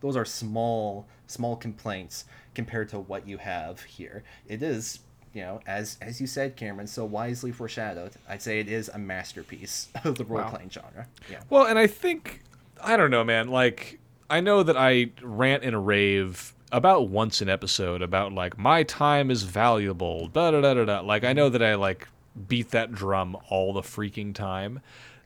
[0.00, 4.24] those are small small complaints compared to what you have here.
[4.48, 5.00] It is
[5.34, 8.12] you know, as as you said, Cameron, so wisely foreshadowed.
[8.28, 10.82] I'd say it is a masterpiece of the role playing wow.
[10.82, 11.06] genre.
[11.30, 11.40] Yeah.
[11.50, 12.42] Well, and I think
[12.82, 13.48] I don't know, man.
[13.48, 13.98] Like
[14.32, 19.30] I know that I rant and rave about once an episode about like my time
[19.30, 20.28] is valuable.
[20.28, 21.00] Da da da da da.
[21.00, 22.08] Like I know that I like
[22.48, 24.80] beat that drum all the freaking time.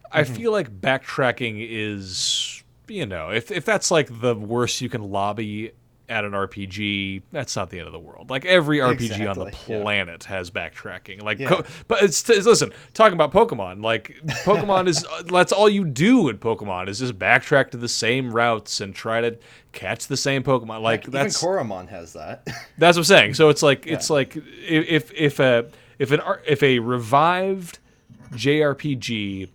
[0.07, 0.19] Mm-hmm.
[0.19, 5.03] I feel like backtracking is you know if if that's like the worst you can
[5.03, 5.71] lobby
[6.09, 8.31] at an RPG, that's not the end of the world.
[8.31, 10.37] Like every RPG exactly, on the planet yeah.
[10.37, 11.23] has backtracking.
[11.23, 11.63] Like, yeah.
[11.89, 13.83] but it's, it's, listen, talking about Pokemon.
[13.83, 17.89] Like Pokemon is uh, that's all you do in Pokemon is just backtrack to the
[17.89, 19.39] same routes and try to
[19.73, 20.81] catch the same Pokemon.
[20.81, 22.47] Like, like that's even Coromon has that.
[22.79, 23.35] that's what I'm saying.
[23.35, 23.95] So it's like yeah.
[23.95, 27.79] it's like if if a if an if a revived
[28.33, 29.49] JRPG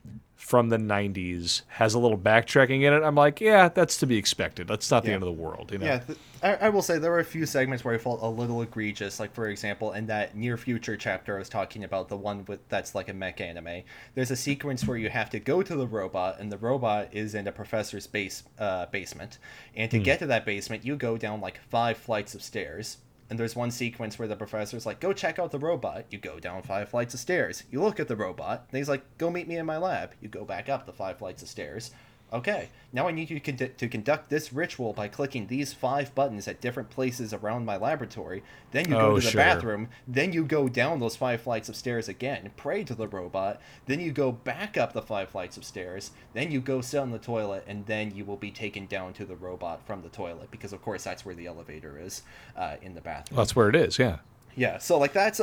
[0.52, 4.18] from the 90s has a little backtracking in it, I'm like, yeah, that's to be
[4.18, 4.68] expected.
[4.68, 5.86] That's not the end of the world, you know.
[5.86, 8.28] Yeah, th- I, I, will say there were a few segments where I felt a
[8.28, 9.18] little egregious.
[9.18, 12.68] Like for example, in that near future chapter I was talking about, the one with
[12.68, 13.84] that's like a mech anime.
[14.14, 17.34] There's a sequence where you have to go to the robot, and the robot is
[17.34, 19.38] in a professor's base uh, basement.
[19.74, 20.04] And to hmm.
[20.04, 22.98] get to that basement, you go down like five flights of stairs.
[23.32, 26.38] And there's one sequence where the professor's like, "Go check out the robot." You go
[26.38, 27.64] down five flights of stairs.
[27.72, 28.66] You look at the robot.
[28.70, 31.18] And he's like, "Go meet me in my lab." You go back up the five
[31.18, 31.92] flights of stairs
[32.34, 36.62] Okay, now I need you to conduct this ritual by clicking these five buttons at
[36.62, 38.42] different places around my laboratory.
[38.72, 39.40] Then you go oh, to the sure.
[39.40, 39.90] bathroom.
[40.08, 43.60] Then you go down those five flights of stairs again, pray to the robot.
[43.86, 46.12] Then you go back up the five flights of stairs.
[46.34, 49.26] Then you go sit on the toilet, and then you will be taken down to
[49.26, 52.24] the robot from the toilet because, of course, that's where the elevator is
[52.56, 53.36] uh, in the bathroom.
[53.36, 54.20] Well, that's where it is, yeah.
[54.56, 55.40] Yeah, so like that's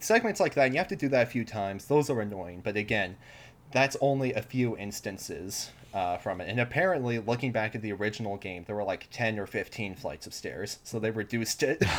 [0.00, 1.86] segments like that, and you have to do that a few times.
[1.86, 3.16] Those are annoying, but again,
[3.70, 6.48] that's only a few instances uh, from it.
[6.48, 10.26] And apparently, looking back at the original game, there were like 10 or 15 flights
[10.26, 10.78] of stairs.
[10.84, 11.82] So they reduced it.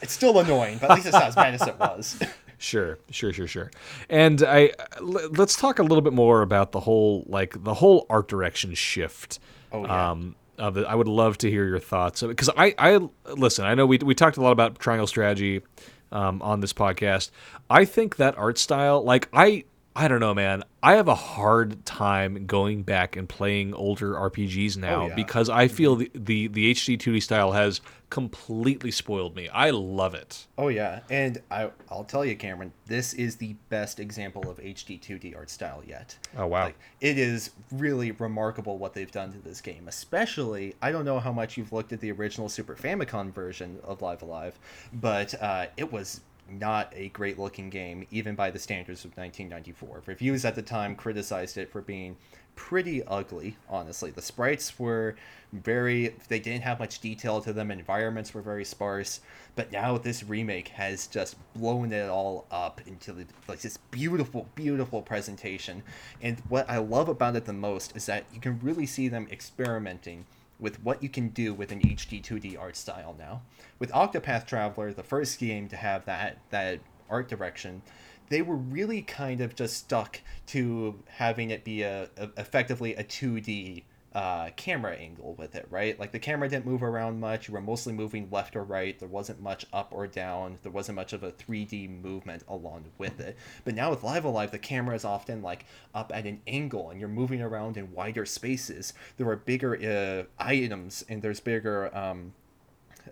[0.00, 2.20] It's still annoying, but at least it's not as bad as it was.
[2.60, 3.70] Sure, sure, sure, sure.
[4.10, 8.26] And I let's talk a little bit more about the whole like the whole art
[8.26, 9.38] direction shift.
[9.70, 10.10] Oh yeah.
[10.10, 10.84] Um, of it.
[10.86, 13.64] I would love to hear your thoughts because I, I listen.
[13.64, 15.62] I know we we talked a lot about triangle strategy
[16.10, 17.30] um, on this podcast.
[17.70, 19.64] I think that art style, like I
[20.00, 20.62] I don't know, man.
[20.80, 25.14] I have a hard time going back and playing older RPGs now Oh, yeah.
[25.16, 29.48] because I feel the, the the HD 2D style has completely spoiled me.
[29.48, 30.46] I love it.
[30.56, 35.00] Oh yeah, and I I'll tell you, Cameron, this is the best example of HD
[35.00, 36.16] 2D art style yet.
[36.36, 36.66] Oh, wow.
[36.66, 39.88] Like, it is really remarkable what they've done to this game.
[39.88, 44.00] Especially, I don't know how much you've looked at the original Super Famicom version of
[44.00, 44.58] Live a Live,
[44.92, 50.02] but uh, it was not a great looking game, even by the standards of 1994.
[50.06, 52.16] Reviews at the time criticized it for being
[52.58, 54.10] pretty ugly, honestly.
[54.10, 55.14] The sprites were
[55.52, 59.20] very, they didn't have much detail to them, environments were very sparse,
[59.54, 65.02] but now this remake has just blown it all up into like this beautiful, beautiful
[65.02, 65.84] presentation.
[66.20, 69.28] And what I love about it the most is that you can really see them
[69.30, 70.26] experimenting
[70.58, 73.42] with what you can do with an HD 2D art style now.
[73.78, 77.82] With Octopath Traveler, the first game to have that that art direction,
[78.28, 83.04] they were really kind of just stuck to having it be a, a effectively a
[83.04, 83.84] 2D
[84.18, 85.96] uh, camera angle with it, right?
[85.96, 87.46] Like the camera didn't move around much.
[87.46, 88.98] You were mostly moving left or right.
[88.98, 90.58] There wasn't much up or down.
[90.64, 93.36] There wasn't much of a 3D movement along with it.
[93.64, 96.90] But now with Live a Live, the camera is often like up at an angle
[96.90, 98.92] and you're moving around in wider spaces.
[99.18, 102.32] There are bigger uh, items and there's bigger um,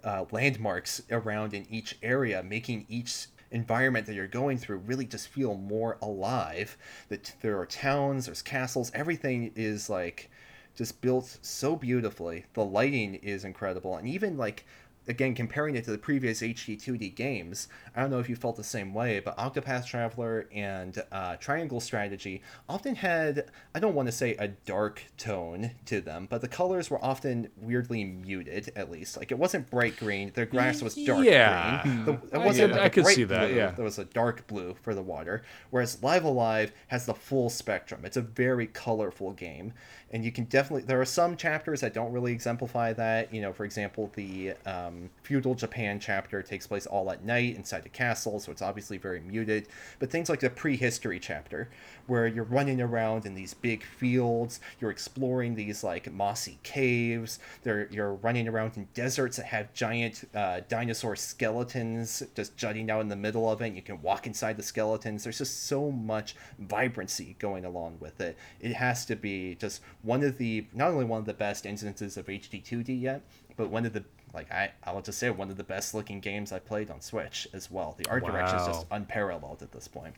[0.03, 5.29] uh, landmarks around in each area, making each environment that you're going through really just
[5.29, 6.77] feel more alive.
[7.11, 10.31] That there are towns, there's castles, everything is like
[10.77, 12.45] just built so beautifully.
[12.55, 14.65] The lighting is incredible, and even like
[15.09, 18.57] again comparing it to the previous HD 2D games, I don't know if you felt
[18.57, 24.07] the same way, but Octopath Traveler and uh, Triangle Strategy often had I don't want
[24.09, 28.73] to say a dark tone to them, but the colors were often weirdly muted.
[28.75, 30.33] At least like it wasn't bright green.
[30.35, 31.83] The grass was dark Yeah.
[31.85, 32.05] green.
[32.05, 33.57] The, it I wasn't could- like I could see that, blue.
[33.57, 33.71] yeah.
[33.71, 37.49] There was a dark blue for the water, whereas Live a Live has the full
[37.49, 38.01] spectrum.
[38.05, 39.73] It's a very colorful game,
[40.13, 40.87] and you can definitely.
[40.87, 43.35] There are some chapters that don't really exemplify that.
[43.35, 47.83] You know, for example, the um, feudal Japan chapter takes place all at night inside
[47.83, 49.67] the castle, so it's obviously very muted.
[49.99, 51.69] But things like the prehistory chapter,
[52.07, 57.39] where you're running around in these big fields, you're exploring these like mossy caves.
[57.63, 63.01] There, you're running around in deserts that have giant uh, dinosaur skeletons just jutting out
[63.01, 63.67] in the middle of it.
[63.69, 65.25] And you can walk inside the skeletons.
[65.25, 68.37] There's just so much vibrancy going along with it.
[68.61, 72.17] It has to be just one of the not only one of the best instances
[72.17, 73.23] of HD 2D yet,
[73.57, 74.05] but one of the
[74.35, 77.01] like I I will just say one of the best looking games I played on
[77.01, 77.95] Switch as well.
[77.99, 80.15] The art direction is just unparalleled at this point.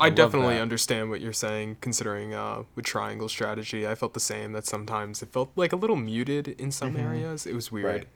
[0.00, 0.62] I, love definitely that.
[0.62, 4.52] understand what you're saying, considering uh, with triangle strategy, I felt the same.
[4.52, 7.46] That sometimes it felt like a little muted in some areas.
[7.46, 7.84] It was weird.
[7.86, 8.06] Right.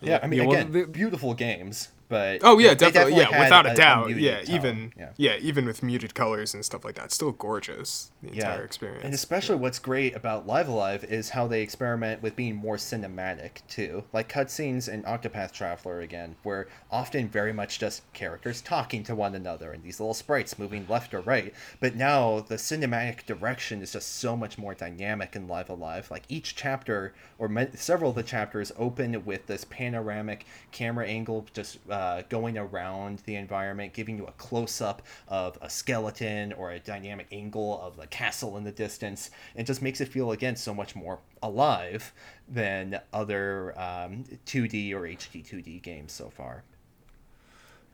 [0.00, 3.22] Yeah, I mean, Yeah, well, again, the- beautiful games, but Oh yeah, they definitely.
[3.22, 4.06] Yeah, without a, doubt.
[4.06, 4.54] muted yeah, tone.
[4.54, 5.36] even yeah.
[5.40, 8.12] even with muted colors and stuff like that, still gorgeous.
[8.22, 8.52] The yeah.
[8.52, 9.02] entire experience.
[9.02, 12.76] And especially what's great about Live a Live is how they experiment with being more
[12.76, 14.04] cinematic too.
[14.12, 19.34] Like cutscenes in Octopath Traveler again, were often very much just characters talking to one
[19.34, 21.52] another and these little sprites moving left or right.
[21.80, 26.12] But now the cinematic direction is just so much more dynamic in Live a Live.
[26.12, 31.78] Like each chapter or several of the chapters open with this panoramic camera angle just
[31.90, 36.78] uh, going around the environment, giving you a close up of a skeleton or a
[36.78, 39.30] dynamic angle of the castle in the distance.
[39.54, 42.12] It just makes it feel, again, so much more alive
[42.48, 46.64] than other um, 2D or HD 2D games so far.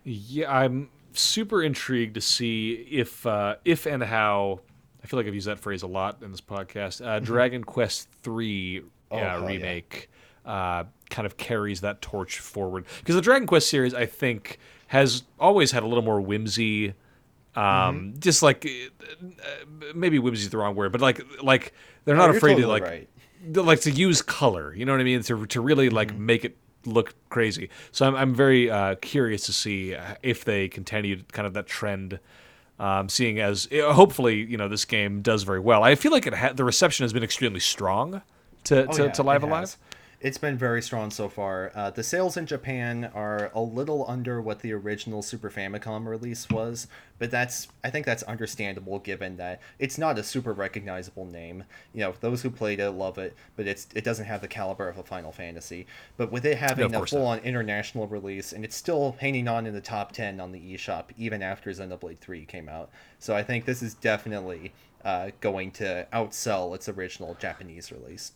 [0.04, 4.60] Yeah, I'm super intrigued to see if uh, if and how
[5.02, 7.04] I feel like I've used that phrase a lot in this podcast.
[7.06, 10.00] Uh, Dragon Quest Three Oh, uh, hell yeah.
[10.44, 15.22] Uh, kind of carries that torch forward because the Dragon Quest series I think has
[15.38, 16.94] always had a little more whimsy.
[17.54, 17.64] Um,
[18.12, 18.18] Mm-hmm.
[18.20, 21.72] just like uh, maybe whimsy is the wrong word, but like like
[22.04, 23.08] they're No, not afraid to like right.
[23.52, 24.74] to, like to use color.
[24.74, 25.22] You know what I mean?
[25.24, 26.26] To to really like Mm-hmm.
[26.26, 27.68] make it look crazy.
[27.92, 31.66] So I'm I'm very uh, curious to see uh, if they continue kind of that
[31.66, 32.18] trend.
[32.78, 35.82] Um, seeing as uh, hopefully you know this game does very well.
[35.82, 38.22] I feel like it ha- the reception has been extremely strong
[38.64, 39.60] to Oh, to, yeah, to Live a Live.
[39.60, 39.76] has.
[40.20, 41.72] It's been very strong so far.
[41.74, 46.46] Uh, the sales in Japan are a little under what the original Super Famicom release
[46.50, 51.64] was, but that's I think that's understandable given that it's not a super recognizable name.
[51.94, 54.90] You know, those who played it love it, but it's it doesn't have the caliber
[54.90, 55.86] of a Final Fantasy.
[56.18, 59.80] But with it having a full-on international release, and it's still hanging on in the
[59.80, 62.90] top ten on the eShop even after Xenoblade Three came out.
[63.18, 68.32] So I think this is definitely uh, going to outsell its original Japanese release.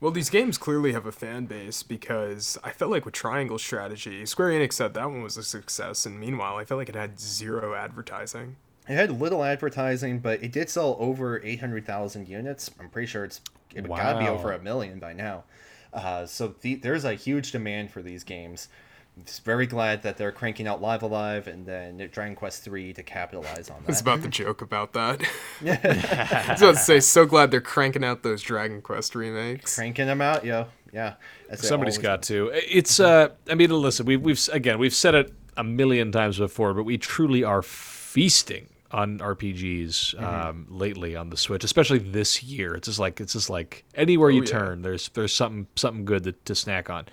[0.00, 4.24] Well, these games clearly have a fan base because I felt like with Triangle Strategy,
[4.26, 7.20] Square Enix said that one was a success, and meanwhile, I felt like it had
[7.20, 8.56] zero advertising.
[8.88, 12.70] It had little advertising, but it did sell over 800,000 units.
[12.80, 13.40] I'm pretty sure it's
[13.74, 13.96] it wow.
[13.96, 15.44] got to be over a million by now.
[15.92, 18.68] Uh, so the, there's a huge demand for these games.
[19.16, 22.64] I'm just very glad that they're cranking out Live a Live and then Dragon Quest
[22.64, 23.88] three to capitalize on that.
[23.88, 25.20] I was about to joke about that.
[25.60, 29.74] I was about to say, so glad they're cranking out those Dragon Quest remakes.
[29.74, 31.14] Cranking them out, yo, yeah.
[31.54, 32.50] Somebody's got to.
[32.54, 36.72] It's uh, I mean, listen, we've we've again we've said it a million times before,
[36.72, 40.24] but we truly are feasting on RPGs mm-hmm.
[40.24, 42.74] um, lately on the Switch, especially this year.
[42.74, 44.50] It's just like it's just like anywhere you oh, yeah.
[44.50, 47.06] turn, there's there's something something good to, to snack on.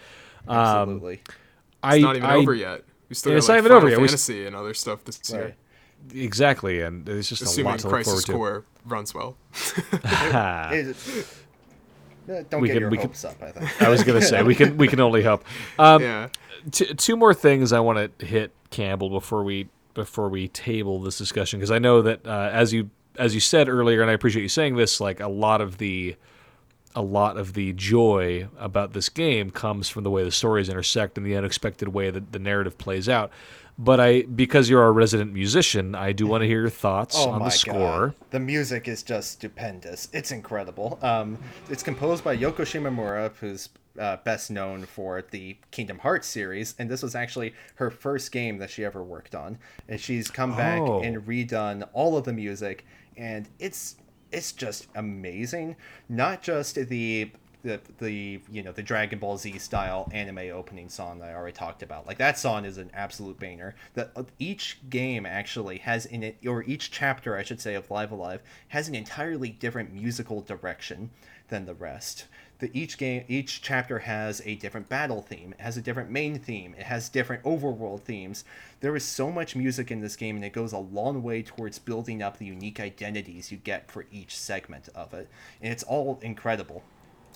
[0.48, 1.22] Um, Absolutely.
[1.84, 2.84] It's I, not even I, over yet.
[3.08, 4.10] We still it's got, like, not even Final over yet.
[4.10, 5.40] Fantasy and other stuff this right.
[5.40, 5.56] year.
[6.14, 8.90] Exactly, and it's just Assuming a lot to Crisis look forward to.
[8.90, 9.36] runs well.
[12.50, 13.42] don't we get can, your we hopes can, up.
[13.42, 13.82] I think.
[13.82, 15.44] I was gonna say we can we can only hope.
[15.78, 16.30] Um, yeah.
[16.72, 21.18] T- two more things I want to hit Campbell before we before we table this
[21.18, 24.44] discussion because I know that uh, as you as you said earlier, and I appreciate
[24.44, 26.16] you saying this, like a lot of the
[26.96, 31.18] a lot of the joy about this game comes from the way the stories intersect
[31.18, 33.32] and the unexpected way that the narrative plays out.
[33.78, 37.30] But I, because you're a resident musician, I do want to hear your thoughts oh
[37.30, 38.08] on the score.
[38.08, 38.16] God.
[38.32, 40.10] The music is just stupendous.
[40.12, 41.00] It's incredible.
[41.02, 41.38] Um,
[41.70, 46.90] it's composed by Yoko Shimomura, who's uh, best known for the Kingdom Hearts series, and
[46.90, 49.58] this was actually her first game that she ever worked on.
[49.88, 51.02] And she's come back oh.
[51.02, 52.86] and redone all of the music,
[53.16, 53.96] and it's
[54.32, 55.76] it's just amazing.
[56.08, 57.32] Not just the
[57.64, 61.56] the the you know the Dragon Ball Z style anime opening song that I already
[61.56, 62.08] talked about.
[62.08, 63.76] Like that song is an absolute banger.
[63.96, 67.92] That uh, each game actually has in it, or each chapter I should say of
[67.92, 71.10] Live a Live has an entirely different musical direction
[71.50, 72.26] than the rest
[72.60, 75.54] the each game each chapter has a different battle theme.
[75.58, 76.76] It has a different main theme.
[76.78, 78.44] It has different overworld themes.
[78.82, 81.80] There is so much music in this game and it goes a long way towards
[81.80, 85.30] building up the unique identities you get for each segment of it.
[85.62, 86.84] And it's all incredible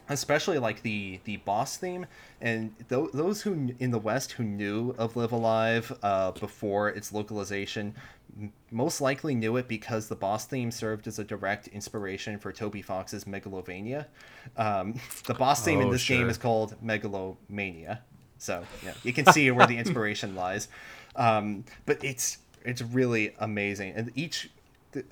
[0.09, 2.05] especially like the the boss theme
[2.41, 6.89] and th- those who in the west who knew of live a live uh, before
[6.89, 7.95] its localization
[8.71, 12.81] most likely knew it because the boss theme served as a direct inspiration for Toby
[12.81, 14.07] Fox's Megalovania.
[14.57, 14.95] Um,
[15.25, 16.17] the boss theme oh, in this sure.
[16.17, 18.01] game is called Megalomania,
[18.37, 20.67] so yeah, you can see where the inspiration lies.
[21.15, 24.49] Um, but it's it's really amazing, and each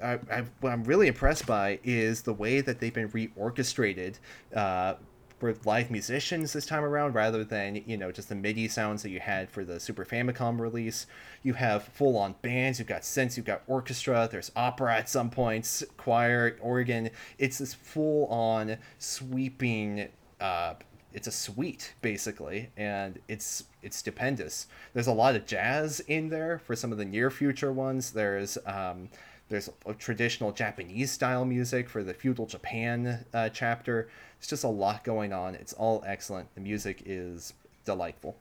[0.01, 4.19] I, I, what I'm really impressed by is the way that they've been reorchestrated
[4.55, 4.95] uh,
[5.41, 9.09] with live musicians this time around rather than you know just the MIDI sounds that
[9.09, 11.07] you had for the Super Famicom release.
[11.43, 15.29] You have full on bands, you've got synths, you've got orchestra, there's opera at some
[15.29, 17.09] points, choir, organ.
[17.37, 20.09] It's this full on sweeping.
[20.39, 20.75] Uh,
[21.13, 24.67] it's a suite basically, and it's it's stupendous.
[24.93, 28.11] There's a lot of jazz in there for some of the near future ones.
[28.11, 29.09] There's um,
[29.51, 34.09] there's traditional Japanese style music for the feudal Japan uh, chapter.
[34.39, 35.55] It's just a lot going on.
[35.55, 36.55] It's all excellent.
[36.55, 38.37] The music is delightful.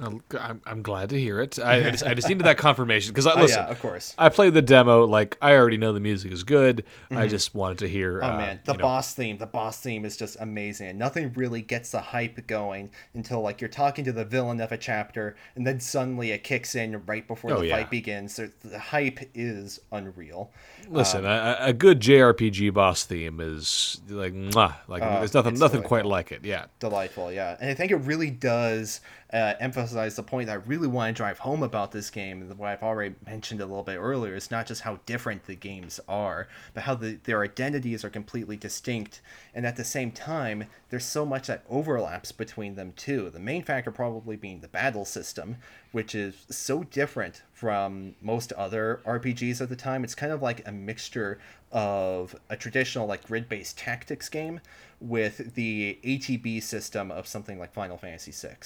[0.00, 0.22] I'm,
[0.64, 1.58] I'm glad to hear it.
[1.58, 3.58] I, I, just, I just needed that confirmation because I listen.
[3.58, 4.14] Oh, yeah, of course.
[4.16, 5.04] I played the demo.
[5.06, 6.84] Like I already know the music is good.
[7.10, 7.18] Mm-hmm.
[7.18, 8.20] I just wanted to hear.
[8.22, 9.22] Oh uh, man, the boss know.
[9.22, 9.38] theme.
[9.38, 10.96] The boss theme is just amazing.
[10.96, 14.78] Nothing really gets the hype going until like you're talking to the villain of a
[14.78, 17.76] chapter, and then suddenly it kicks in right before oh, the yeah.
[17.76, 18.34] fight begins.
[18.34, 20.52] So the hype is unreal.
[20.88, 25.54] Listen, um, a, a, good JRPG boss theme is like mwah, like uh, there's nothing
[25.54, 25.88] nothing delightful.
[25.88, 26.44] quite like it.
[26.44, 27.30] Yeah, delightful.
[27.30, 29.00] Yeah, and I think it really does
[29.32, 32.68] uh, emphasize the point I really want to drive home about this game, and what
[32.68, 36.48] I've already mentioned a little bit earlier, is not just how different the games are,
[36.74, 39.22] but how the, their identities are completely distinct,
[39.54, 43.30] and at the same time, there's so much that overlaps between them too.
[43.30, 45.56] The main factor probably being the battle system,
[45.92, 50.04] which is so different from most other RPGs at the time.
[50.04, 51.38] It's kind of like a mixture
[51.70, 54.60] of a traditional like grid-based tactics game
[55.00, 58.56] with the ATB system of something like Final Fantasy VI.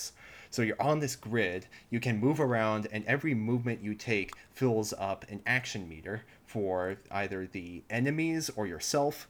[0.51, 4.93] So you're on this grid, you can move around, and every movement you take fills
[4.99, 9.29] up an action meter for either the enemies or yourself.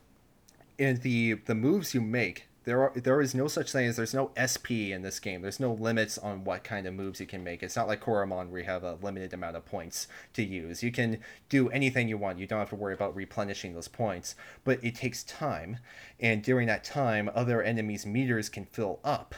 [0.79, 4.13] And the the moves you make, there are there is no such thing as there's
[4.13, 5.41] no SP in this game.
[5.41, 7.63] There's no limits on what kind of moves you can make.
[7.63, 10.83] It's not like Coromon where you have a limited amount of points to use.
[10.83, 12.39] You can do anything you want.
[12.39, 14.35] You don't have to worry about replenishing those points.
[14.65, 15.77] But it takes time,
[16.19, 19.33] and during that time, other enemies' meters can fill up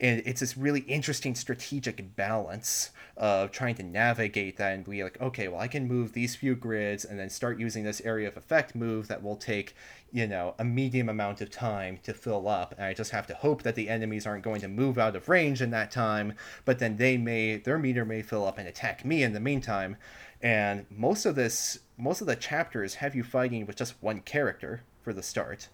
[0.00, 5.20] and it's this really interesting strategic balance of trying to navigate that and be like
[5.20, 8.36] okay well i can move these few grids and then start using this area of
[8.36, 9.74] effect move that will take
[10.12, 12.74] you know a medium amount of time to fill up.
[12.76, 15.28] And i just have to hope that the enemies aren't going to move out of
[15.28, 16.34] range in that time
[16.64, 19.96] but then they may their meter may fill up and attack me in the meantime.
[20.42, 24.82] And most of this most of the chapters have you fighting with just one character
[25.02, 25.68] for the start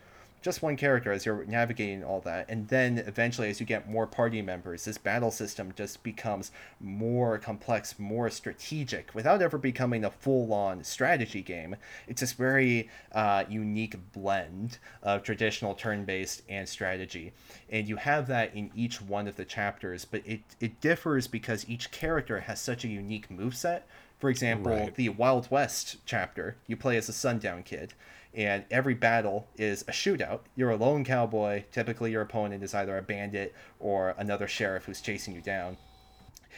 [0.47, 2.49] just one character as you're navigating all that.
[2.49, 7.37] And then eventually as you get more party members this battle system just becomes more
[7.37, 11.75] complex more strategic without ever becoming a full-on strategy game.
[12.07, 17.33] It's this very uh, unique blend of traditional turn-based and strategy.
[17.69, 21.69] And you have that in each one of the chapters but it, it differs because
[21.69, 23.89] each character has such a unique move set
[24.19, 24.95] for example, Right.
[24.95, 27.93] the Wild West chapter, you play as a sundown kid,
[28.37, 30.41] and every battle is a shootout.
[30.55, 31.65] You're a lone cowboy.
[31.73, 35.79] Typically, your opponent is either a bandit or another sheriff who's chasing you down.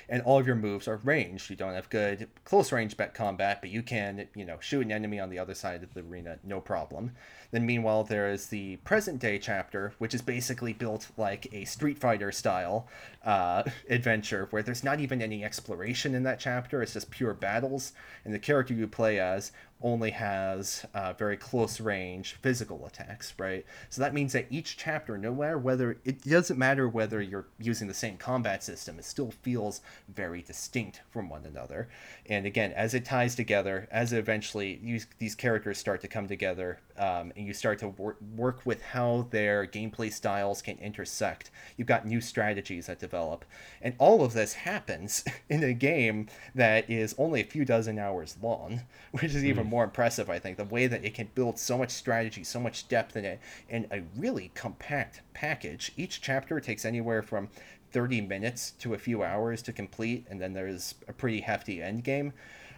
[0.08, 1.50] And all of your moves are ranged.
[1.50, 5.20] You don't have good close range combat, but you can, you know, shoot an enemy
[5.20, 7.12] on the other side of the arena, no problem.
[7.50, 11.98] Then, meanwhile, there is the present day chapter, which is basically built like a Street
[11.98, 12.88] Fighter style
[13.24, 16.82] uh, adventure, where there's not even any exploration in that chapter.
[16.82, 17.92] It's just pure battles,
[18.24, 23.64] and the character you play as only has uh, very close range physical attacks, right?
[23.88, 27.86] So that means that each chapter, no matter whether it doesn't matter whether you're using
[27.86, 31.88] the same combat system, it still feels very distinct from one another.
[32.26, 36.80] And again, as it ties together, as eventually you, these characters start to come together,
[36.96, 41.86] um, and you start to wor- work with how their gameplay styles can intersect, you've
[41.86, 43.44] got new strategies that develop,
[43.80, 48.36] and all of this happens in a game that is only a few dozen hours
[48.42, 50.56] long, which is even more impressive, I think.
[50.56, 53.86] The way that it can build so much strategy, so much depth in it, in
[53.90, 55.92] a really compact package.
[55.96, 57.48] Each chapter takes anywhere from
[57.92, 62.04] 30 minutes to a few hours to complete, and then there's a pretty hefty end
[62.04, 62.32] game.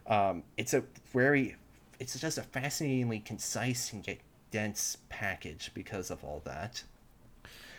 [0.07, 1.57] Um, it's a very,
[1.99, 4.19] it's just a fascinatingly concise and yet
[4.51, 6.83] dense package because of all that.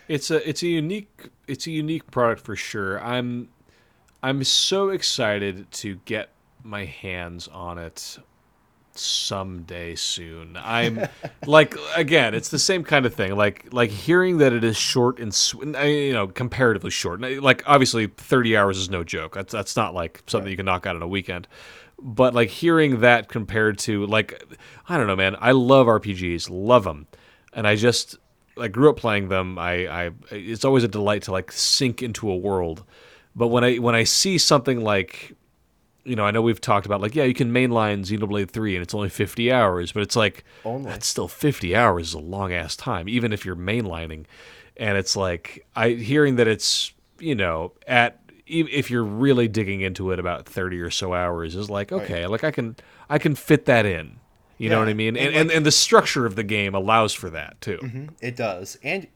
[0.07, 3.01] It's a it's a unique it's a unique product for sure.
[3.01, 3.49] I'm
[4.23, 6.29] I'm so excited to get
[6.63, 8.17] my hands on it
[8.97, 10.57] someday soon.
[10.57, 11.07] I'm
[11.45, 13.35] like again, it's the same kind of thing.
[13.35, 17.21] Like like hearing that it is short and sw- you know comparatively short.
[17.21, 19.33] Like obviously 30 hours is no joke.
[19.33, 21.47] That's that's not like something you can knock out in a weekend.
[21.99, 24.43] But like hearing that compared to like
[24.89, 25.35] I don't know, man.
[25.39, 27.07] I love RPGs, love them,
[27.53, 28.17] and I just
[28.59, 29.57] I grew up playing them.
[29.57, 32.83] I, I it's always a delight to like sink into a world.
[33.35, 35.35] But when I when I see something like
[36.03, 38.83] you know, I know we've talked about like, yeah, you can mainline Xenoblade 3 and
[38.83, 40.89] it's only 50 hours, but it's like Only.
[40.89, 44.25] that's still 50 hours is a long ass time, even if you're mainlining.
[44.77, 50.11] And it's like I hearing that it's, you know, at if you're really digging into
[50.11, 52.75] it about 30 or so hours is like, okay, like I can
[53.09, 54.19] I can fit that in.
[54.57, 55.17] You know what I mean?
[55.17, 57.79] and And, and and the structure of the game allows for that too.
[57.81, 58.05] Mm-hmm.
[58.21, 58.77] It does.
[58.83, 59.07] And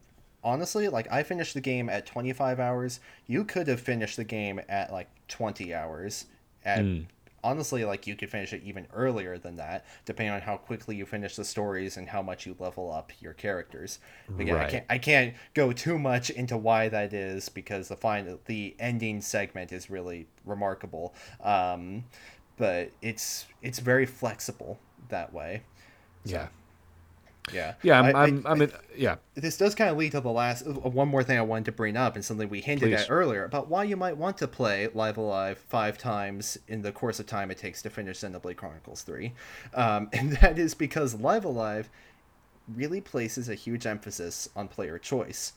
[0.43, 2.99] honestly, like I finished the game at 25 hours.
[3.27, 6.25] You could have finished the game at like 20 hours.
[6.65, 7.07] At Hmm.
[7.43, 11.05] honestly, like you could finish it even earlier than that, depending on how quickly you
[11.05, 13.99] finish the stories and how much you level up your characters.
[14.37, 14.65] Again, I Right.
[14.65, 19.21] can't I can't go too much into why that is because the final the ending
[19.21, 21.13] segment is really remarkable.
[21.41, 22.05] Um,
[22.57, 25.63] but it's it's very flexible that way.
[26.25, 26.49] Yeah.
[27.53, 27.75] Yeah.
[27.83, 29.15] Yeah, I'm, I- I- I'm, I'm in, yeah.
[29.35, 31.71] this does kind of lead to the last uh, one more thing I wanted to
[31.71, 33.01] bring up and something we hinted Please.
[33.01, 36.81] at earlier about why you might want to play Live a Live five times in
[36.81, 39.33] the course of time it takes to finish Xenoblade Chronicles 3.
[39.73, 41.89] Um, and that is because Live a Live
[42.75, 45.53] really places a huge emphasis on player choice.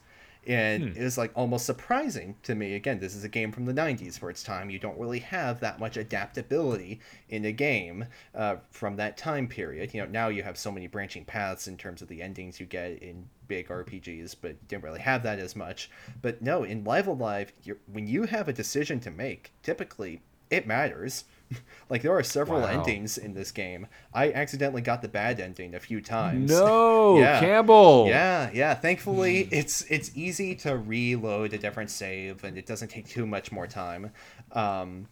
[0.48, 2.74] And it was like almost surprising to me.
[2.74, 4.70] Again, this is a game from the 90s for its time.
[4.70, 9.92] You don't really have that much adaptability in a game uh, from that time period.
[9.92, 12.64] You know, now you have so many branching paths in terms of the endings you
[12.64, 15.90] get in big RPGs, but didn't really have that as much.
[16.22, 20.22] But no, in Live a Live, you're, when you have a decision to make, typically
[20.50, 21.24] it matters.
[21.88, 22.66] like there are several Wow.
[22.68, 23.86] endings in this game.
[24.12, 26.50] I accidentally got the bad ending a few times.
[26.50, 27.40] No, Yeah.
[27.40, 28.06] Campbell.
[28.08, 28.74] Yeah, yeah.
[28.74, 33.50] Thankfully, it's it's easy to reload a different save, and it doesn't take too much
[33.52, 34.10] more time
[34.52, 35.06] um,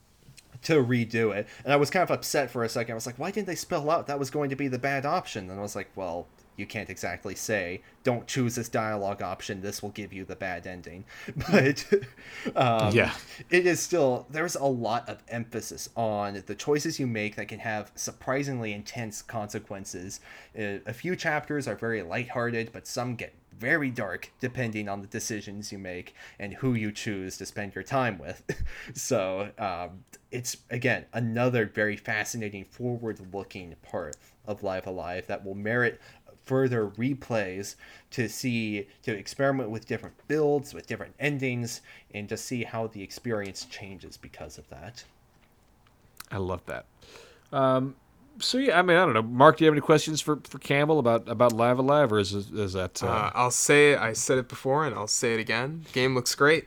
[0.62, 1.46] to redo it.
[1.64, 2.92] And I was kind of upset for a second.
[2.92, 5.06] I was like, why didn't they spell out that was going to be the bad
[5.06, 5.48] option?
[5.50, 6.26] And I was like, well,
[6.56, 9.60] you can't exactly say, don't choose this dialogue option.
[9.60, 11.04] This will give you the bad ending.
[11.50, 11.84] But
[12.54, 13.14] um, Yeah.
[13.50, 17.60] it is still there's a lot of emphasis on the choices you make that can
[17.60, 20.20] have surprisingly intense consequences.
[20.58, 25.06] Uh, a few chapters are very lighthearted, but some get very dark depending on the
[25.06, 28.42] decisions you make and who you choose to spend your time with.
[28.94, 35.54] so um, it's again another very fascinating, forward-looking part of Live a Live that will
[35.54, 36.00] merit
[36.46, 37.74] further replays
[38.12, 41.82] to see to experiment with different builds with different endings
[42.14, 45.04] and just see how the experience changes because of that
[46.30, 46.86] I love that.
[48.38, 49.22] So yeah, I mean, I don't know.
[49.22, 52.18] Marc, do you have any questions for, for Campbell about about Live a Live, or
[52.18, 53.02] is is that?
[53.02, 53.94] Uh, Uh, I'll say.
[53.96, 55.86] I said it before, and I'll say it again.
[55.92, 56.66] Game looks great.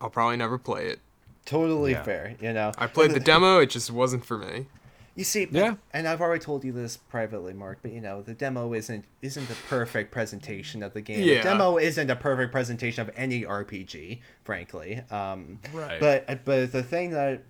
[0.00, 1.00] I'll probably never play it.
[1.44, 2.02] Totally Yeah.
[2.02, 2.72] fair, you know.
[2.78, 3.58] I played the demo.
[3.58, 4.66] It just wasn't for me.
[5.14, 5.74] You see, Yeah.
[5.92, 9.46] and I've already told you this privately, Marc, but you know, the demo isn't isn't
[9.48, 11.22] the perfect presentation of the game.
[11.22, 11.36] Yeah.
[11.38, 15.02] The demo isn't a perfect presentation of any RPG, frankly.
[15.10, 16.00] Um, Right.
[16.00, 17.42] But but the thing that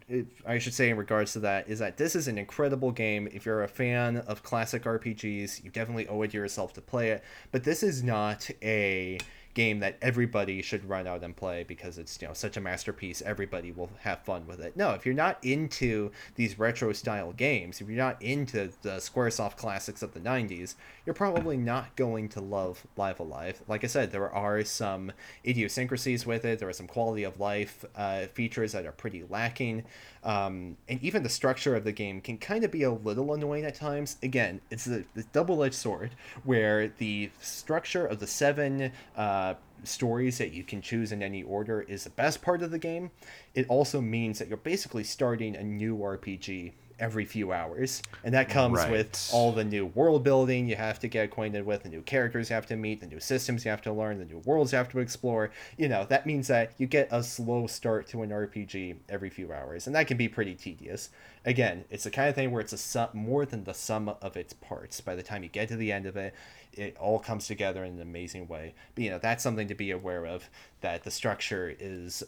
[0.44, 3.28] I should say in regards to that is that this is an incredible game.
[3.32, 7.10] If you're a fan of classic RPGs, you definitely owe it to yourself to play
[7.10, 7.22] it.
[7.52, 9.18] But this is not a
[9.54, 13.22] game that everybody should run out and play because it's you know such a masterpiece
[13.22, 14.76] everybody will have fun with it.
[14.76, 19.56] No if you're not into these retro style games if you're not into the squaresoft
[19.56, 20.74] classics of the 90s
[21.04, 23.60] you're probably not going to love live a live.
[23.68, 25.12] Like i said there are some
[25.44, 26.58] idiosyncrasies with it.
[26.58, 29.84] There are some quality of life uh, features that are pretty lacking
[30.24, 33.64] um, and even the structure of the game can kind of be a little annoying
[33.64, 34.16] at times.
[34.22, 36.10] Again it's a, a double-edged sword
[36.44, 39.54] where the structure of the seven uh,
[39.84, 43.10] stories that you can choose in any order is the best part of the game.
[43.54, 48.02] It also means that you're basically starting a new rpg every few hours.
[48.24, 48.90] And that comes Right.
[48.90, 52.50] with all the new world building you have to get acquainted with the new characters
[52.50, 54.78] you have to meet the new systems you have to learn the new worlds you
[54.78, 55.50] have to explore.
[55.76, 59.52] You know that means that you get a slow start to an rpg every few
[59.52, 61.10] hours and that can be pretty tedious.
[61.44, 64.36] Again it's the kind of thing where it's a sum more than the sum of
[64.36, 65.00] its parts.
[65.00, 66.34] By the time you get to the end of it
[66.72, 68.74] it all comes together in an amazing way.
[68.94, 70.48] But you know that's something to be aware of
[70.80, 72.22] that the structure is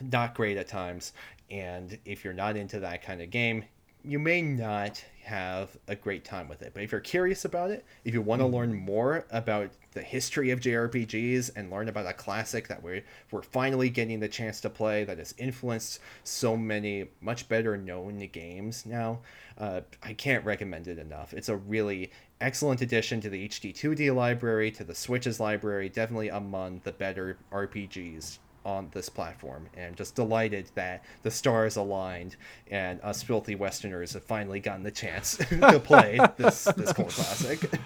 [0.00, 1.12] not great at times.
[1.50, 3.64] And if you're not into that kind of game
[4.04, 7.82] you may not have a great time with it but if you're curious about it
[8.04, 12.12] if you want to learn more about the history of jrpgs and learn about a
[12.12, 17.06] classic that we're, we're finally getting the chance to play that has influenced so many
[17.22, 19.18] much better known games now
[19.56, 21.32] uh, i can't recommend it enough.
[21.32, 26.82] It's a really excellent addition to the hd2d library to the switches library definitely among
[26.84, 32.36] the better rpgs on this platform and just delighted that the stars aligned
[32.70, 37.70] and us filthy westerners have finally gotten the chance to play this this cult classic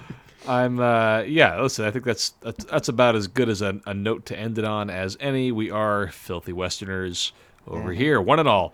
[0.47, 3.93] I'm uh yeah, listen, I think that's that's, that's about as good as a, a
[3.93, 5.53] note to end it on as any.
[5.53, 7.33] We are filthy westerners
[7.66, 8.72] over here, one and all.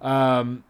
[0.00, 0.62] Um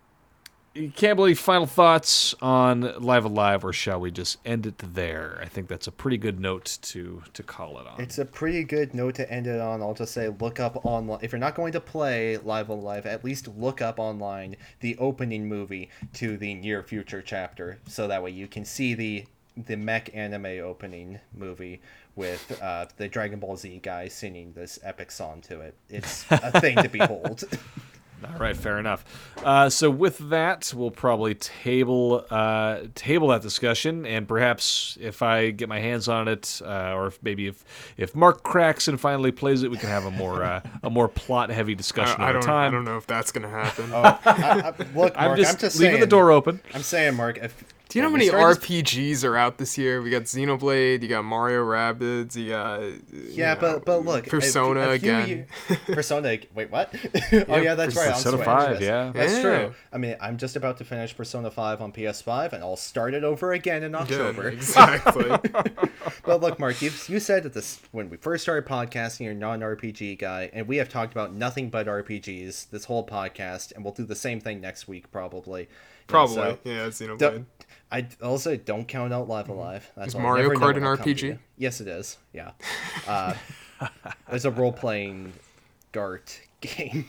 [0.94, 5.38] Campbell, believe final thoughts on Live a Live, or shall we just end it there?
[5.42, 8.00] I think that's a pretty good note to to call it on.
[8.00, 11.18] it's a pretty good note to end it on i'll just say look up online
[11.22, 14.96] if you're not going to play live a live at least look up online the
[14.98, 19.24] opening movie to the near future chapter so that way you can see the
[19.56, 21.80] the mech anime opening movie
[22.14, 25.74] with uh, the Dragon Ball Z guy singing this epic song to it.
[25.88, 27.44] It's a thing to behold.
[28.24, 29.04] All right, fair enough.
[29.44, 35.50] Uh, so with that, we'll probably table uh, table that discussion, and perhaps if I
[35.50, 37.64] get my hands on it, uh, or if maybe if
[37.96, 41.08] if Marc cracks and finally plays it, we can have a more uh, a more
[41.08, 42.46] plot heavy discussion I, I over don't.
[42.46, 42.68] time.
[42.72, 43.92] I don't know if that's gonna happen.
[43.92, 46.60] I, I, look, Marc, I'm I'm just, just, leaving saying, the door open.
[46.74, 49.58] I'm saying, Marc, if Do you know how many we started this- RPGs are out
[49.58, 50.02] this year?
[50.02, 53.00] We got Xenoblade, you got Mario Rabbids, you got you
[53.30, 55.28] Yeah, know, but but look, Persona a few again.
[55.28, 55.46] year-
[55.86, 56.36] Persona.
[56.52, 56.92] Wait, what?
[57.48, 58.08] oh yeah, that's right.
[58.08, 59.12] on Persona 5, yeah.
[59.14, 59.40] that's Yeah.
[59.42, 59.74] true.
[59.92, 63.22] I mean, I'm just about to finish Persona 5 on PS5, and I'll start it
[63.22, 64.48] over again in Yeah, October.
[64.50, 65.30] exactly.
[66.24, 69.52] But look, Marc, you you said that this when we first started podcasting, you're not
[69.54, 73.84] an RPG guy, and we have talked about nothing but RPGs this whole podcast, and
[73.84, 75.68] we'll do the same thing next week probably.
[76.08, 76.34] Probably.
[76.36, 77.18] so- yeah, Xenoblade.
[77.18, 77.46] Don't,
[77.90, 79.90] I also don't count out Live a Live.
[79.96, 81.38] That's Is why I Mario never Kart an I'll come to RPG?
[81.56, 82.18] Yes, it is.
[82.32, 82.50] Yeah,
[83.08, 83.34] uh,
[84.30, 85.32] it's a role playing
[85.92, 87.06] Dart game.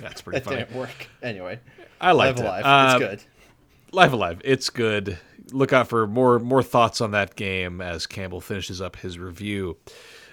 [0.00, 0.56] That's pretty That funny.
[0.58, 1.08] didn't work.
[1.22, 1.60] Anyway,
[2.00, 2.44] I like Live it.
[2.48, 2.64] Alive.
[2.64, 3.22] Uh, it's good.
[3.92, 5.18] Live a Live, it's good.
[5.52, 9.76] Look out for more more thoughts on that game as Campbell finishes up his review.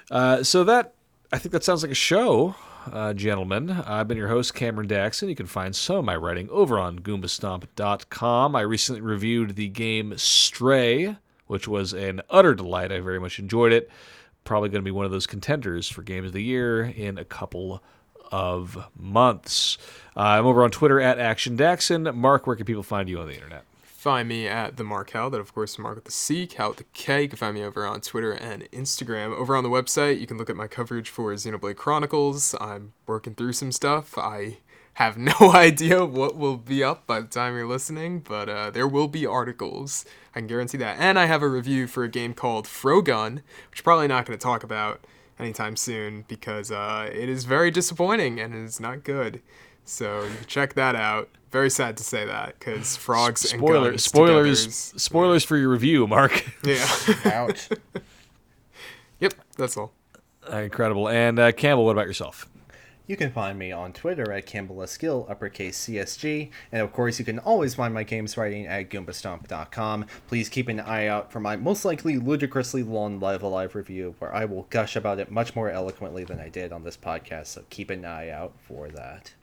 [0.09, 0.93] Uh, so that
[1.31, 2.55] I think that sounds like a show,
[2.91, 3.69] uh, gentlemen.
[3.71, 5.29] I've been your host, Cameron Daxon.
[5.29, 8.55] You can find some of my writing over on goombastomp.com.
[8.55, 12.91] I recently reviewed the game Stray, which was an utter delight.
[12.91, 13.89] I very much enjoyed it.
[14.43, 17.25] Probably going to be one of those contenders for Game of the Year in a
[17.25, 17.81] couple
[18.31, 19.77] of months.
[20.15, 22.13] Uh, I'm over on Twitter at Action Daxon.
[22.15, 23.63] Marc, where can people find you on the internet?
[24.03, 26.79] Find me at the Marc Kal, that of course Marc with the C, Kal with
[26.79, 27.21] the K.
[27.21, 29.33] You can find me over on Twitter and Instagram.
[29.33, 32.53] Over on the website, you can look at my coverage for Xenoblade Chronicles.
[32.59, 34.17] I'm working through some stuff.
[34.17, 34.57] I
[34.95, 38.89] have no idea what will be up by the time you're listening, but uh, there
[38.89, 40.03] will be articles.
[40.35, 40.99] I can guarantee that.
[40.99, 43.35] And I have a review for a game called Frogun,
[43.71, 44.99] which I'm probably not going to talk about
[45.39, 49.41] anytime soon because uh, it is very disappointing and it is not good.
[49.85, 51.29] So you can check that out.
[51.51, 55.57] Very sad to say that because frogs and Spoiler, guns spoilers, together is- spoilers for
[55.57, 56.45] your review, Marc.
[56.63, 56.87] Yeah.
[57.25, 57.69] Ouch.
[59.19, 59.33] yep.
[59.57, 59.91] That's all.
[60.51, 61.07] Incredible.
[61.09, 62.49] And uh, Campbell, what about yourself?
[63.05, 67.25] You can find me on Twitter at Campbell Skill, uppercase CSG, and of course you
[67.25, 70.05] can always find my games writing at goombastomp.com.
[70.29, 74.15] Please keep an eye out for my most likely ludicrously long Live a Live review,
[74.19, 77.47] where I will gush about it much more eloquently than I did on this podcast,
[77.47, 79.33] so keep an eye out for that.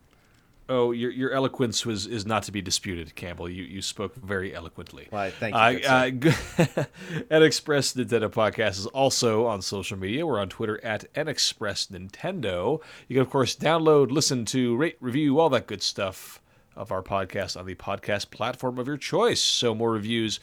[0.72, 3.48] Oh, your your eloquence was is not to be disputed, Campbell.
[3.48, 5.08] You you spoke very eloquently.
[5.10, 6.10] Why, thank you, Uh, uh,
[7.30, 10.24] NXpress Nintendo Podcast is also on social media.
[10.26, 12.80] We're on Twitter at NXpress Nintendo.
[13.08, 16.40] You can of course download, listen to, rate, review, all that good stuff
[16.76, 19.40] of our podcast on the podcast platform of your choice.
[19.42, 20.38] So more reviews,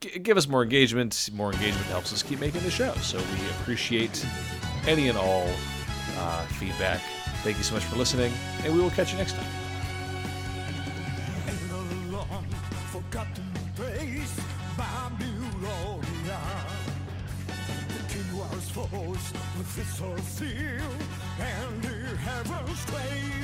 [0.00, 1.30] g- give us more engagement.
[1.32, 2.92] More engagement helps us keep making the show.
[2.94, 4.26] So we appreciate
[4.88, 5.48] any and all
[6.18, 7.00] uh, feedback.
[7.44, 8.32] Thank you so much for listening,
[8.64, 9.67] and we will catch you next time.
[18.92, 20.82] With this soul seal,
[21.40, 23.37] and he heaven straight to do